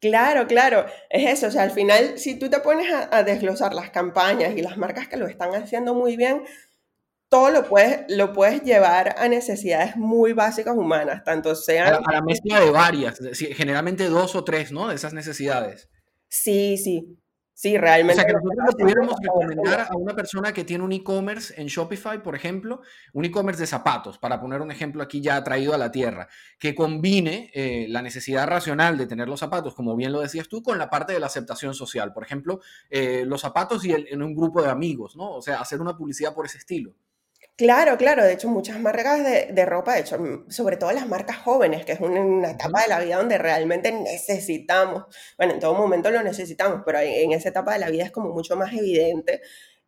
Claro, 0.02 0.48
claro, 0.48 0.84
es 1.10 1.38
eso, 1.38 1.46
o 1.46 1.50
sea, 1.52 1.62
al 1.62 1.70
final, 1.70 2.18
si 2.18 2.36
tú 2.36 2.50
te 2.50 2.58
pones 2.58 2.88
a, 2.92 3.22
desglosar 3.22 3.72
las 3.72 3.90
campañas 3.90 4.52
y 4.56 4.60
las 4.60 4.76
marcas 4.76 5.06
que 5.06 5.16
lo 5.16 5.28
están 5.28 5.54
haciendo 5.54 5.94
muy 5.94 6.16
bien, 6.16 6.42
todo 7.28 7.50
lo 7.50 7.68
puedes, 7.68 8.00
lo 8.08 8.32
puedes 8.32 8.62
llevar 8.64 9.14
a 9.16 9.28
necesidades 9.28 9.94
muy 9.96 10.32
básicas 10.32 10.76
humanas, 10.76 11.22
tanto 11.22 11.54
sean... 11.54 11.94
A 11.94 12.00
la, 12.00 12.20
mezcla 12.20 12.58
de 12.58 12.72
varias, 12.72 13.20
generalmente 13.54 14.08
dos 14.08 14.34
o 14.34 14.42
tres, 14.42 14.72
¿no? 14.72 14.88
De 14.88 14.96
esas 14.96 15.12
necesidades. 15.12 15.88
Sí, 16.28 16.76
sí. 16.78 17.21
Sí, 17.62 17.78
realmente. 17.78 18.14
O 18.14 18.16
sea, 18.16 18.26
que 18.26 18.32
nosotros 18.32 18.66
le 18.66 18.82
pudiéramos 18.82 19.14
recomendar 19.22 19.86
a 19.88 19.96
una 19.96 20.16
persona 20.16 20.52
que 20.52 20.64
tiene 20.64 20.82
un 20.82 20.90
e-commerce 20.90 21.54
en 21.56 21.68
Shopify, 21.68 22.20
por 22.20 22.34
ejemplo, 22.34 22.80
un 23.12 23.24
e-commerce 23.24 23.60
de 23.60 23.68
zapatos, 23.68 24.18
para 24.18 24.40
poner 24.40 24.60
un 24.60 24.72
ejemplo 24.72 25.00
aquí 25.00 25.20
ya 25.20 25.44
traído 25.44 25.72
a 25.72 25.78
la 25.78 25.92
tierra, 25.92 26.26
que 26.58 26.74
combine 26.74 27.52
eh, 27.54 27.86
la 27.88 28.02
necesidad 28.02 28.48
racional 28.48 28.98
de 28.98 29.06
tener 29.06 29.28
los 29.28 29.38
zapatos, 29.38 29.76
como 29.76 29.94
bien 29.94 30.10
lo 30.10 30.18
decías 30.18 30.48
tú, 30.48 30.60
con 30.60 30.76
la 30.76 30.90
parte 30.90 31.12
de 31.12 31.20
la 31.20 31.26
aceptación 31.26 31.72
social. 31.72 32.12
Por 32.12 32.24
ejemplo, 32.24 32.58
eh, 32.90 33.22
los 33.24 33.42
zapatos 33.42 33.84
y 33.84 33.92
en 33.92 34.22
un 34.24 34.34
grupo 34.34 34.60
de 34.60 34.68
amigos, 34.68 35.14
¿no? 35.14 35.30
O 35.30 35.40
sea, 35.40 35.60
hacer 35.60 35.80
una 35.80 35.96
publicidad 35.96 36.34
por 36.34 36.46
ese 36.46 36.58
estilo. 36.58 36.96
Claro, 37.56 37.96
claro, 37.98 38.24
de 38.24 38.32
hecho 38.32 38.48
muchas 38.48 38.80
marcas 38.80 39.22
de, 39.22 39.66
ropa, 39.66 39.94
de 39.94 40.00
hecho, 40.00 40.18
sobre 40.48 40.76
todo 40.78 40.90
las 40.92 41.06
marcas 41.06 41.36
jóvenes, 41.36 41.84
que 41.84 41.92
es 41.92 42.00
una, 42.00 42.50
etapa 42.50 42.82
de 42.82 42.88
la 42.88 42.98
vida 43.00 43.16
donde 43.18 43.36
realmente 43.38 43.92
necesitamos, 43.92 45.04
bueno, 45.36 45.52
en 45.54 45.60
todo 45.60 45.74
momento 45.74 46.10
lo 46.10 46.22
necesitamos, 46.22 46.80
pero 46.84 46.98
en, 47.00 47.32
esa 47.32 47.50
etapa 47.50 47.74
de 47.74 47.78
la 47.80 47.90
vida 47.90 48.04
es 48.04 48.10
como 48.10 48.30
mucho 48.30 48.56
más 48.56 48.72
evidente. 48.72 49.42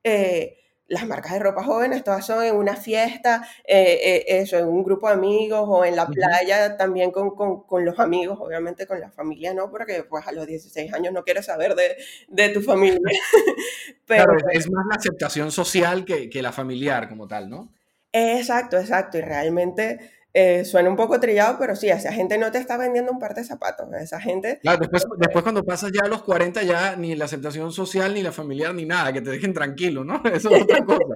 Eh, 0.05 0.59
las 0.87 1.07
marcas 1.07 1.33
de 1.33 1.39
ropa 1.39 1.65
jóvenes, 1.65 2.05
todas 2.05 2.27
son 2.27 2.45
en 2.45 2.55
una 2.55 2.77
fiesta, 2.77 3.47
eh, 3.65 3.99
eh, 4.03 4.25
eso, 4.29 4.59
en 4.59 4.69
un 4.69 4.83
grupo 4.83 5.09
de 5.09 5.15
amigos 5.15 5.65
o 5.67 5.85
en 5.85 5.97
la 5.97 6.07
playa 6.07 6.77
también 6.77 7.11
con, 7.11 7.35
con, 7.35 7.63
con, 7.63 7.85
los 7.85 7.99
amigos, 7.99 8.39
obviamente 8.41 8.87
con 8.87 9.01
la 9.01 9.11
familia 9.11 9.55
no, 9.55 9.71
porque 9.71 10.05
pues 10.05 10.27
a 10.27 10.33
los 10.33 10.47
16 10.47 10.93
años 10.93 11.13
no 11.13 11.25
quieres 11.25 11.47
saber 11.47 11.75
de, 11.75 11.97
de 12.29 12.49
tu 12.51 12.61
familia. 12.61 13.01
Pero, 14.07 14.25
claro, 14.25 14.39
es 14.53 14.71
más 14.71 14.85
la 14.89 14.97
aceptación 14.97 15.51
social 15.51 16.05
que, 16.05 16.29
que 16.29 16.43
la 16.43 16.53
familiar 16.53 17.09
como 17.09 17.27
tal, 17.27 17.49
¿no? 17.49 17.73
Exacto, 18.13 18.79
exacto, 18.79 19.19
y 19.19 19.23
realmente 19.23 19.99
eh, 20.37 20.65
suena 20.65 20.91
un 20.91 20.97
poco 20.97 21.21
trillado, 21.21 21.59
pero 21.61 21.77
sí, 21.77 21.89
esa 21.89 22.13
gente 22.13 22.37
no 22.39 22.51
te 22.51 22.59
está 22.59 22.77
vendiendo 22.77 23.13
un 23.13 23.21
par 23.21 23.37
de 23.37 23.45
zapatos. 23.45 23.87
Esa 23.95 24.21
gente. 24.21 24.59
Claro, 24.61 24.81
después, 24.81 25.07
después 25.17 25.45
cuando 25.45 25.65
pasas 25.65 25.93
ya 25.93 26.07
a 26.07 26.09
los 26.09 26.25
40, 26.25 26.65
ya 26.65 26.97
ni 26.97 27.15
la 27.15 27.27
aceptación 27.27 27.71
social, 27.71 28.13
ni 28.13 28.21
la 28.21 28.33
familiar, 28.33 28.75
ni 28.75 28.85
nada, 28.85 29.13
que 29.13 29.21
te 29.21 29.31
dejen 29.31 29.55
tranquilo, 29.55 30.03
¿no? 30.03 30.21
Eso 30.35 30.51
es 30.51 30.63
otra 30.65 30.85
cosa. 30.85 31.15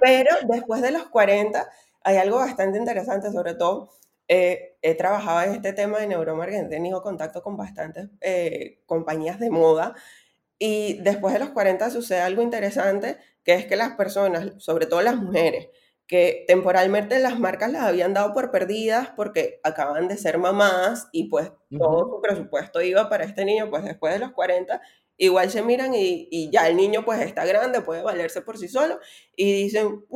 pero 0.00 0.30
después 0.48 0.80
de 0.82 0.92
los 0.92 1.08
40, 1.08 1.68
hay 2.04 2.16
algo 2.16 2.36
bastante 2.36 2.78
interesante, 2.78 3.32
sobre 3.32 3.54
todo. 3.54 3.90
Eh, 4.28 4.76
he 4.82 4.94
trabajado 4.94 5.42
en 5.42 5.54
este 5.54 5.72
tema 5.72 5.98
de 5.98 6.06
neuromarketing, 6.06 6.66
he 6.66 6.68
tenido 6.68 7.02
contacto 7.02 7.42
con 7.42 7.56
bastantes 7.56 8.06
eh, 8.20 8.78
compañías 8.86 9.40
de 9.40 9.50
moda. 9.50 9.96
Y 10.60 11.00
después 11.02 11.34
de 11.34 11.40
los 11.40 11.50
40 11.50 11.90
sucede 11.90 12.20
algo 12.20 12.42
interesante, 12.42 13.16
que 13.42 13.54
es 13.54 13.66
que 13.66 13.74
las 13.74 13.96
personas, 13.96 14.52
sobre 14.58 14.86
todo 14.86 15.02
las 15.02 15.16
mujeres, 15.16 15.70
que 16.08 16.46
temporalmente 16.48 17.18
las 17.18 17.38
marcas 17.38 17.70
las 17.70 17.82
habían 17.82 18.14
dado 18.14 18.32
por 18.32 18.50
perdidas 18.50 19.10
porque 19.14 19.60
acaban 19.62 20.08
de 20.08 20.16
ser 20.16 20.38
mamás 20.38 21.08
y 21.12 21.24
pues 21.24 21.52
todo 21.78 22.08
su 22.08 22.20
presupuesto 22.22 22.80
iba 22.80 23.10
para 23.10 23.24
este 23.24 23.44
niño, 23.44 23.68
pues 23.68 23.84
después 23.84 24.14
de 24.14 24.18
los 24.18 24.32
40, 24.32 24.80
igual 25.18 25.50
se 25.50 25.62
miran 25.62 25.92
y, 25.94 26.48
ya 26.50 26.66
el 26.66 26.76
niño 26.78 27.04
pues 27.04 27.20
está 27.20 27.44
grande, 27.44 27.82
puede 27.82 28.02
valerse 28.02 28.40
por 28.40 28.56
sí 28.56 28.68
solo 28.68 28.98
y 29.36 29.64
dicen, 29.64 30.06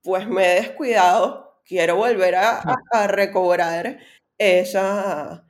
pues 0.00 0.28
me 0.28 0.52
he 0.52 0.60
descuidado, 0.60 1.60
quiero 1.64 1.96
volver 1.96 2.36
a, 2.36 2.62
a, 2.92 3.08
recobrar 3.08 3.98
esa, 4.38 5.44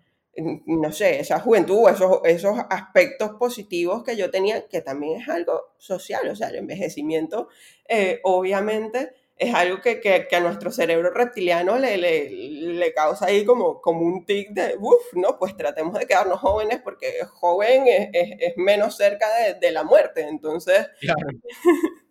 no 0.64 0.90
sé, 0.90 1.20
esa 1.20 1.38
juventud, 1.38 1.86
esos, 1.90 2.20
esos 2.24 2.58
aspectos 2.70 3.32
positivos 3.32 4.02
que 4.04 4.16
yo 4.16 4.30
tenía, 4.30 4.66
que 4.68 4.80
también 4.80 5.20
es 5.20 5.28
algo 5.28 5.74
social, 5.76 6.26
o 6.30 6.34
sea, 6.34 6.48
el 6.48 6.56
envejecimiento, 6.56 7.48
eh, 7.86 8.20
obviamente 8.24 9.25
es 9.36 9.54
algo 9.54 9.80
que, 9.82 10.00
que, 10.00 10.36
a 10.36 10.40
nuestro 10.40 10.70
cerebro 10.70 11.10
reptiliano 11.10 11.78
le, 11.78 11.98
le, 11.98 12.30
le, 12.30 12.94
causa 12.94 13.26
ahí 13.26 13.44
como, 13.44 13.82
como 13.82 14.00
un 14.00 14.24
tic 14.24 14.50
de, 14.50 14.76
uff, 14.78 15.12
no, 15.14 15.38
pues 15.38 15.54
tratemos 15.56 15.98
de 15.98 16.06
quedarnos 16.06 16.40
jóvenes 16.40 16.80
porque 16.82 17.12
joven 17.28 17.84
es, 17.86 18.08
es, 18.12 18.36
es 18.40 18.56
menos 18.56 18.96
cerca 18.96 19.26
de, 19.36 19.54
de, 19.54 19.70
la 19.72 19.84
muerte, 19.84 20.26
entonces... 20.26 20.88
Claro. 21.00 21.26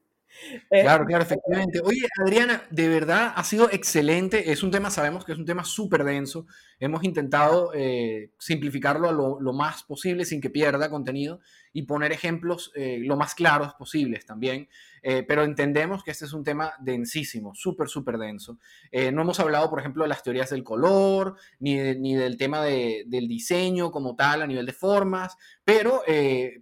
Claro, 0.70 1.06
claro, 1.06 1.24
efectivamente. 1.24 1.80
Oye, 1.84 2.08
Adriana, 2.22 2.64
de 2.70 2.90
verdad 2.90 3.34
ha 3.36 3.44
sido 3.44 3.70
excelente. 3.72 4.52
Es 4.52 4.64
un 4.64 4.70
tema, 4.70 4.92
sabemos 4.92 5.26
que 5.26 5.32
es 5.32 5.38
un 5.38 5.46
tema 5.46 5.64
súper 5.64 6.04
denso. 6.04 6.46
Hemos 6.80 7.04
intentado 7.04 7.72
eh, 7.74 8.32
simplificarlo 8.38 9.10
a 9.10 9.14
lo, 9.14 9.40
lo, 9.40 9.54
más 9.54 9.84
posible 9.84 10.26
sin 10.26 10.42
que 10.42 10.50
pierda 10.50 10.90
contenido 10.90 11.40
y 11.76 11.82
poner 11.82 12.14
ejemplos 12.14 12.72
eh, 12.74 13.00
lo 13.02 13.18
más 13.18 13.36
claros 13.36 13.74
posibles 13.74 14.26
también. 14.26 14.70
Eh, 15.04 15.24
pero 15.28 15.44
entendemos 15.44 16.06
que 16.06 16.12
este 16.12 16.24
es 16.24 16.32
un 16.32 16.42
tema 16.42 16.72
densísimo, 16.80 17.54
súper, 17.54 17.90
súper 17.90 18.18
denso. 18.18 18.58
Eh, 18.92 19.12
no 19.12 19.24
hemos 19.24 19.42
hablado, 19.42 19.70
por 19.70 19.82
ejemplo, 19.82 20.04
de 20.04 20.08
las 20.08 20.24
teorías 20.24 20.50
del 20.52 20.64
color, 20.64 21.36
ni, 21.60 21.76
ni 21.96 22.16
del 22.16 22.38
tema 22.38 22.64
de, 22.64 23.04
del 23.08 23.28
diseño 23.28 23.92
como 23.92 24.16
tal 24.16 24.42
a 24.42 24.48
nivel 24.48 24.66
de 24.66 24.72
formas, 24.72 25.36
pero, 25.66 26.02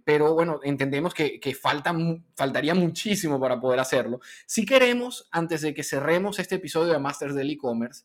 pero 0.04 0.34
bueno, 0.34 0.58
entendemos 0.64 1.14
que, 1.14 1.38
que 1.38 1.54
falta, 1.54 1.94
faltaría 2.34 2.74
muchísimo 2.74 3.38
para 3.38 3.60
poder 3.60 3.78
hacerlo. 3.78 4.18
Si 4.46 4.66
queremos, 4.66 5.28
antes 5.30 5.60
de 5.60 5.74
que 5.74 5.84
cerremos 5.84 6.40
este 6.40 6.56
episodio 6.56 6.92
de 6.92 6.98
Masters 6.98 7.36
del 7.36 7.50
E-Commerce, 7.50 8.04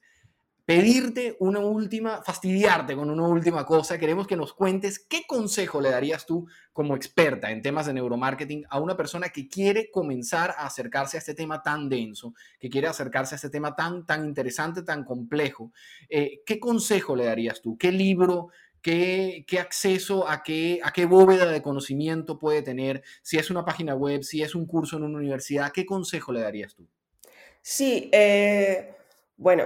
pedirte 0.70 1.36
una 1.40 1.62
última, 1.62 2.22
fastidiarte 2.22 2.96
con 2.96 3.10
una 3.10 3.28
última 3.28 3.66
cosa. 3.66 3.98
Queremos 3.98 4.28
que 4.28 4.36
nos 4.36 4.54
cuentes 4.54 5.00
qué 5.00 5.24
consejo 5.26 5.82
le 5.82 5.90
darías 5.90 6.28
tú 6.28 6.48
como 6.74 6.96
experta 6.96 7.50
en 7.50 7.64
temas 7.64 7.88
de 7.88 7.94
neuromarketing 7.94 8.66
a 8.70 8.80
una 8.80 8.96
persona 8.96 9.30
que 9.30 9.48
quiere 9.48 9.90
comenzar 9.90 10.52
a 10.52 10.68
acercarse 10.68 11.18
a 11.18 11.22
este 11.22 11.34
tema 11.34 11.64
tan 11.64 11.90
denso, 11.90 12.36
que 12.60 12.70
quiere 12.70 12.86
acercarse 12.86 13.34
a 13.34 13.38
este 13.38 13.50
tema 13.50 13.76
tan, 13.76 14.06
tan 14.06 14.24
interesante, 14.26 14.84
tan 14.84 15.06
complejo. 15.06 15.72
Eh, 16.08 16.44
¿Qué 16.46 16.60
consejo 16.60 17.16
le 17.16 17.26
darías 17.26 17.64
tú? 17.64 17.76
¿Qué 17.76 17.92
libro? 17.92 18.50
Qué, 18.80 19.44
acceso 19.60 20.30
a 20.30 20.44
qué, 20.44 20.82
a 20.84 20.92
qué 20.92 21.06
bóveda 21.06 21.48
de 21.48 21.64
conocimiento 21.64 22.38
puede 22.38 22.62
tener, 22.62 23.02
si 23.24 23.40
es 23.40 23.50
una 23.50 23.66
página 23.66 23.96
web, 23.96 24.22
si 24.22 24.44
es 24.44 24.54
un 24.54 24.68
curso 24.68 24.98
en 24.98 25.04
una 25.04 25.18
universidad, 25.18 25.72
¿qué 25.72 25.88
consejo 25.88 26.32
le 26.32 26.42
darías 26.42 26.76
tú? 26.76 26.88
Sí, 27.60 28.12
eh, 28.14 28.94
bueno, 29.36 29.66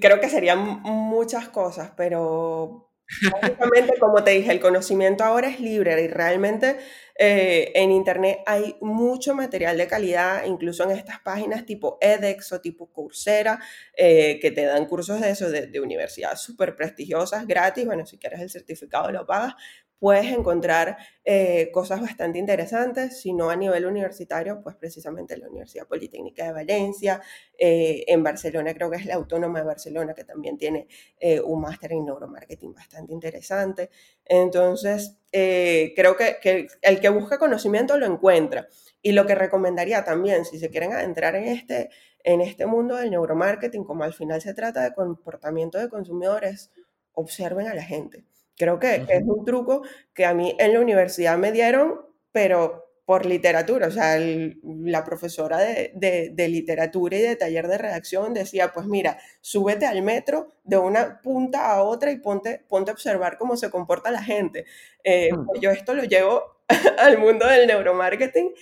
creo 0.00 0.20
que 0.20 0.28
serían 0.28 0.82
muchas 0.82 1.48
cosas, 1.48 1.92
pero 1.96 2.88
Básicamente, 3.32 3.98
como 3.98 4.22
te 4.22 4.32
dije, 4.32 4.52
el 4.52 4.60
conocimiento 4.60 5.24
ahora 5.24 5.48
es 5.48 5.60
libre 5.60 6.00
y 6.02 6.08
realmente 6.08 6.76
eh, 7.18 7.72
en 7.74 7.90
Internet 7.90 8.40
hay 8.44 8.76
mucho 8.82 9.34
material 9.34 9.78
de 9.78 9.86
calidad, 9.86 10.44
incluso 10.44 10.84
en 10.84 10.90
estas 10.90 11.18
páginas 11.20 11.64
tipo 11.64 11.96
edX 12.02 12.52
o 12.52 12.60
tipo 12.60 12.92
Coursera, 12.92 13.60
eh, 13.96 14.38
que 14.40 14.50
te 14.50 14.64
dan 14.64 14.84
cursos 14.84 15.20
de 15.22 15.30
eso, 15.30 15.50
de, 15.50 15.68
de 15.68 15.80
universidades 15.80 16.40
súper 16.40 16.76
prestigiosas, 16.76 17.46
gratis. 17.46 17.86
Bueno, 17.86 18.04
si 18.04 18.18
quieres 18.18 18.40
el 18.40 18.50
certificado 18.50 19.10
lo 19.10 19.26
pagas, 19.26 19.54
puedes 19.98 20.26
encontrar 20.26 20.96
eh, 21.24 21.70
cosas 21.72 22.00
bastante 22.00 22.38
interesantes, 22.38 23.20
si 23.20 23.32
no 23.32 23.50
a 23.50 23.56
nivel 23.56 23.86
universitario, 23.86 24.60
pues 24.62 24.76
precisamente 24.76 25.36
la 25.36 25.48
Universidad 25.48 25.86
Politécnica 25.86 26.44
de 26.44 26.52
Valencia, 26.52 27.20
eh, 27.58 28.04
en 28.06 28.22
Barcelona 28.22 28.74
creo 28.74 28.90
que 28.90 28.96
es 28.96 29.06
la 29.06 29.14
Autónoma 29.14 29.60
de 29.60 29.66
Barcelona, 29.66 30.14
que 30.14 30.24
también 30.24 30.56
tiene 30.56 30.86
eh, 31.18 31.40
un 31.40 31.60
máster 31.60 31.92
en 31.92 32.04
neuromarketing 32.04 32.72
bastante 32.72 33.12
interesante. 33.12 33.90
Entonces, 34.24 35.16
creo 35.30 36.16
que, 36.16 36.36
que, 36.40 36.68
el 36.82 37.00
que 37.00 37.08
busca 37.08 37.38
conocimiento 37.38 37.98
lo 37.98 38.06
encuentra. 38.06 38.68
Y 39.00 39.12
lo 39.12 39.26
que 39.26 39.34
recomendaría 39.34 40.04
también, 40.04 40.44
si 40.44 40.58
se 40.58 40.70
quieren 40.70 40.92
adentrar 40.92 41.36
en 41.36 41.44
este, 41.44 41.90
en 42.24 42.40
este 42.40 42.66
mundo 42.66 42.96
del 42.96 43.10
neuromarketing, 43.10 43.84
como 43.84 44.04
al 44.04 44.12
final 44.12 44.40
se 44.40 44.54
trata 44.54 44.82
de 44.82 44.94
comportamiento 44.94 45.78
de 45.78 45.88
consumidores, 45.88 46.70
observen 47.12 47.68
a 47.68 47.74
la 47.74 47.84
gente 47.84 48.24
Creo 48.58 48.78
que, 48.78 49.06
es 49.08 49.22
un 49.24 49.44
truco 49.44 49.82
que 50.12 50.26
a 50.26 50.34
mí 50.34 50.56
en 50.58 50.74
la 50.74 50.80
universidad 50.80 51.38
me 51.38 51.52
dieron, 51.52 52.00
pero 52.32 52.88
por 53.08 53.24
literatura, 53.24 53.86
o 53.86 53.90
sea, 53.90 54.18
la 54.18 55.02
profesora 55.02 55.56
de, 55.56 55.92
de, 55.94 56.48
literatura 56.48 57.16
y 57.16 57.22
de 57.22 57.36
taller 57.36 57.66
de 57.66 57.78
redacción 57.78 58.34
decía, 58.34 58.70
pues 58.74 58.84
mira, 58.84 59.18
súbete 59.40 59.86
al 59.86 60.02
metro 60.02 60.52
de 60.62 60.76
una 60.76 61.22
punta 61.22 61.72
a 61.72 61.82
otra 61.82 62.10
y 62.10 62.16
ponte, 62.18 62.66
ponte 62.68 62.90
a 62.90 62.94
observar 62.94 63.38
cómo 63.38 63.56
se 63.56 63.70
comporta 63.70 64.10
la 64.10 64.22
gente. 64.22 64.66
Eh, 65.04 65.30
pues 65.46 65.58
yo 65.62 65.70
esto 65.70 65.94
lo 65.94 66.04
llevo 66.04 66.58
al 66.98 67.16
mundo 67.16 67.46
del 67.46 67.66
neuromarketing 67.66 68.52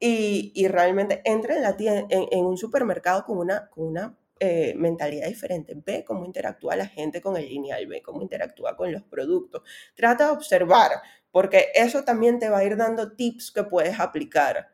y, 0.00 0.50
y 0.52 0.66
realmente 0.66 1.22
entra 1.24 1.54
en, 1.54 1.62
la 1.62 1.76
en, 1.78 2.26
en, 2.32 2.44
un 2.44 2.56
supermercado 2.56 3.24
con 3.24 3.38
una, 3.38 3.70
con 3.70 3.86
una 3.86 4.18
eh, 4.40 4.74
mentalidad 4.76 5.28
diferente. 5.28 5.74
Ve 5.76 6.04
cómo 6.04 6.24
interactúa 6.24 6.76
la 6.76 6.86
gente 6.86 7.20
con 7.20 7.36
el 7.36 7.48
lineal, 7.48 7.86
ve 7.86 8.02
cómo 8.02 8.22
interactúa 8.22 8.76
con 8.76 8.90
los 8.92 9.02
productos. 9.02 9.62
Trata 9.94 10.26
de 10.26 10.32
observar, 10.32 10.90
porque 11.30 11.68
eso 11.74 12.04
también 12.04 12.38
te 12.38 12.48
va 12.48 12.58
a 12.58 12.64
ir 12.64 12.76
dando 12.76 13.12
tips 13.12 13.52
que 13.52 13.64
puedes 13.64 14.00
aplicar. 14.00 14.72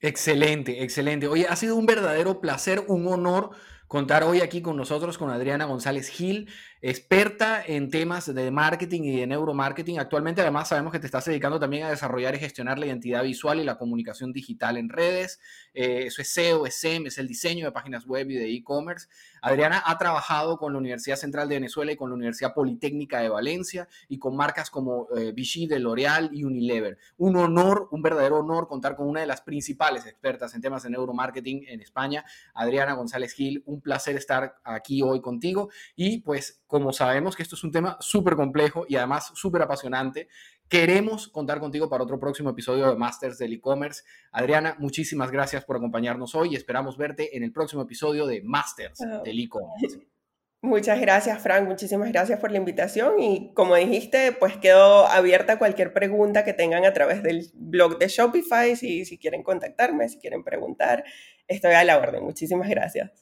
Excelente, 0.00 0.82
excelente. 0.82 1.28
Oye, 1.28 1.46
ha 1.48 1.54
sido 1.54 1.76
un 1.76 1.86
verdadero 1.86 2.40
placer, 2.40 2.84
un 2.88 3.06
honor 3.06 3.50
contar 3.86 4.24
hoy 4.24 4.40
aquí 4.40 4.62
con 4.62 4.76
nosotros 4.76 5.18
con 5.18 5.30
Adriana 5.30 5.66
González 5.66 6.08
Gil 6.08 6.48
experta 6.84 7.62
en 7.64 7.90
temas 7.90 8.34
de 8.34 8.50
marketing 8.50 9.02
y 9.04 9.20
de 9.20 9.26
neuromarketing. 9.28 10.00
Actualmente 10.00 10.40
además 10.40 10.68
sabemos 10.68 10.92
que 10.92 10.98
te 10.98 11.06
estás 11.06 11.24
dedicando 11.24 11.60
también 11.60 11.84
a 11.84 11.90
desarrollar 11.90 12.34
y 12.34 12.40
gestionar 12.40 12.76
la 12.76 12.86
identidad 12.86 13.22
visual 13.22 13.60
y 13.60 13.64
la 13.64 13.78
comunicación 13.78 14.32
digital 14.32 14.76
en 14.76 14.88
redes. 14.88 15.38
Eh, 15.74 16.06
eso 16.06 16.20
es 16.22 16.32
SEO, 16.32 16.66
es 16.66 16.74
SEM, 16.74 17.06
es 17.06 17.18
el 17.18 17.28
diseño 17.28 17.66
de 17.66 17.70
páginas 17.70 18.04
web 18.04 18.28
y 18.30 18.34
de 18.34 18.52
e-commerce. 18.52 19.06
Adriana 19.42 19.80
ha 19.86 19.96
trabajado 19.96 20.58
con 20.58 20.72
la 20.72 20.80
Universidad 20.80 21.14
Central 21.14 21.48
de 21.48 21.54
Venezuela 21.54 21.92
y 21.92 21.96
con 21.96 22.10
la 22.10 22.16
Universidad 22.16 22.52
Politécnica 22.52 23.20
de 23.20 23.28
Valencia 23.28 23.86
y 24.08 24.18
con 24.18 24.34
marcas 24.34 24.68
como 24.68 25.06
eh, 25.16 25.30
Vichy 25.30 25.68
de 25.68 25.78
L'Oreal 25.78 26.30
y 26.32 26.42
Unilever. 26.42 26.98
Un 27.16 27.36
honor, 27.36 27.88
un 27.92 28.02
verdadero 28.02 28.40
honor 28.40 28.66
contar 28.66 28.96
con 28.96 29.08
una 29.08 29.20
de 29.20 29.26
las 29.26 29.40
principales 29.40 30.04
expertas 30.04 30.52
en 30.56 30.60
temas 30.60 30.82
de 30.82 30.90
neuromarketing 30.90 31.64
en 31.68 31.80
España, 31.80 32.24
Adriana 32.54 32.94
González 32.94 33.34
Gil. 33.34 33.62
Un 33.66 33.80
placer 33.80 34.16
estar 34.16 34.56
aquí 34.64 35.00
hoy 35.02 35.20
contigo 35.20 35.70
y 35.94 36.18
pues 36.22 36.62
como 36.72 36.90
sabemos 36.90 37.36
que 37.36 37.42
esto 37.42 37.54
es 37.54 37.64
un 37.64 37.70
tema 37.70 37.98
súper 38.00 38.34
complejo 38.34 38.86
y 38.88 38.96
además 38.96 39.30
súper 39.34 39.60
apasionante, 39.60 40.28
queremos 40.70 41.28
contar 41.28 41.60
contigo 41.60 41.90
para 41.90 42.02
otro 42.02 42.18
próximo 42.18 42.48
episodio 42.48 42.88
de 42.88 42.96
Masters 42.96 43.36
del 43.36 43.52
E-Commerce. 43.52 44.04
Adriana, 44.30 44.74
muchísimas 44.78 45.30
gracias 45.30 45.66
por 45.66 45.76
acompañarnos 45.76 46.34
hoy 46.34 46.52
y 46.52 46.56
esperamos 46.56 46.96
verte 46.96 47.36
en 47.36 47.42
el 47.42 47.52
próximo 47.52 47.82
episodio 47.82 48.26
de 48.26 48.40
Masters 48.42 48.98
oh. 49.02 49.22
del 49.22 49.38
E-Commerce. 49.38 49.98
Muchas 50.62 50.98
gracias, 50.98 51.42
Frank. 51.42 51.68
Muchísimas 51.68 52.10
gracias 52.10 52.40
por 52.40 52.50
la 52.50 52.56
invitación. 52.56 53.20
Y 53.20 53.52
como 53.52 53.74
dijiste, 53.74 54.32
pues 54.32 54.56
quedo 54.56 55.06
abierta 55.08 55.54
a 55.54 55.58
cualquier 55.58 55.92
pregunta 55.92 56.42
que 56.42 56.54
tengan 56.54 56.86
a 56.86 56.94
través 56.94 57.22
del 57.22 57.50
blog 57.52 57.98
de 57.98 58.08
Shopify. 58.08 58.76
Si, 58.76 59.04
si 59.04 59.18
quieren 59.18 59.42
contactarme, 59.42 60.08
si 60.08 60.18
quieren 60.18 60.42
preguntar, 60.42 61.04
estoy 61.48 61.72
a 61.72 61.84
la 61.84 61.98
orden. 61.98 62.24
Muchísimas 62.24 62.70
gracias. 62.70 63.21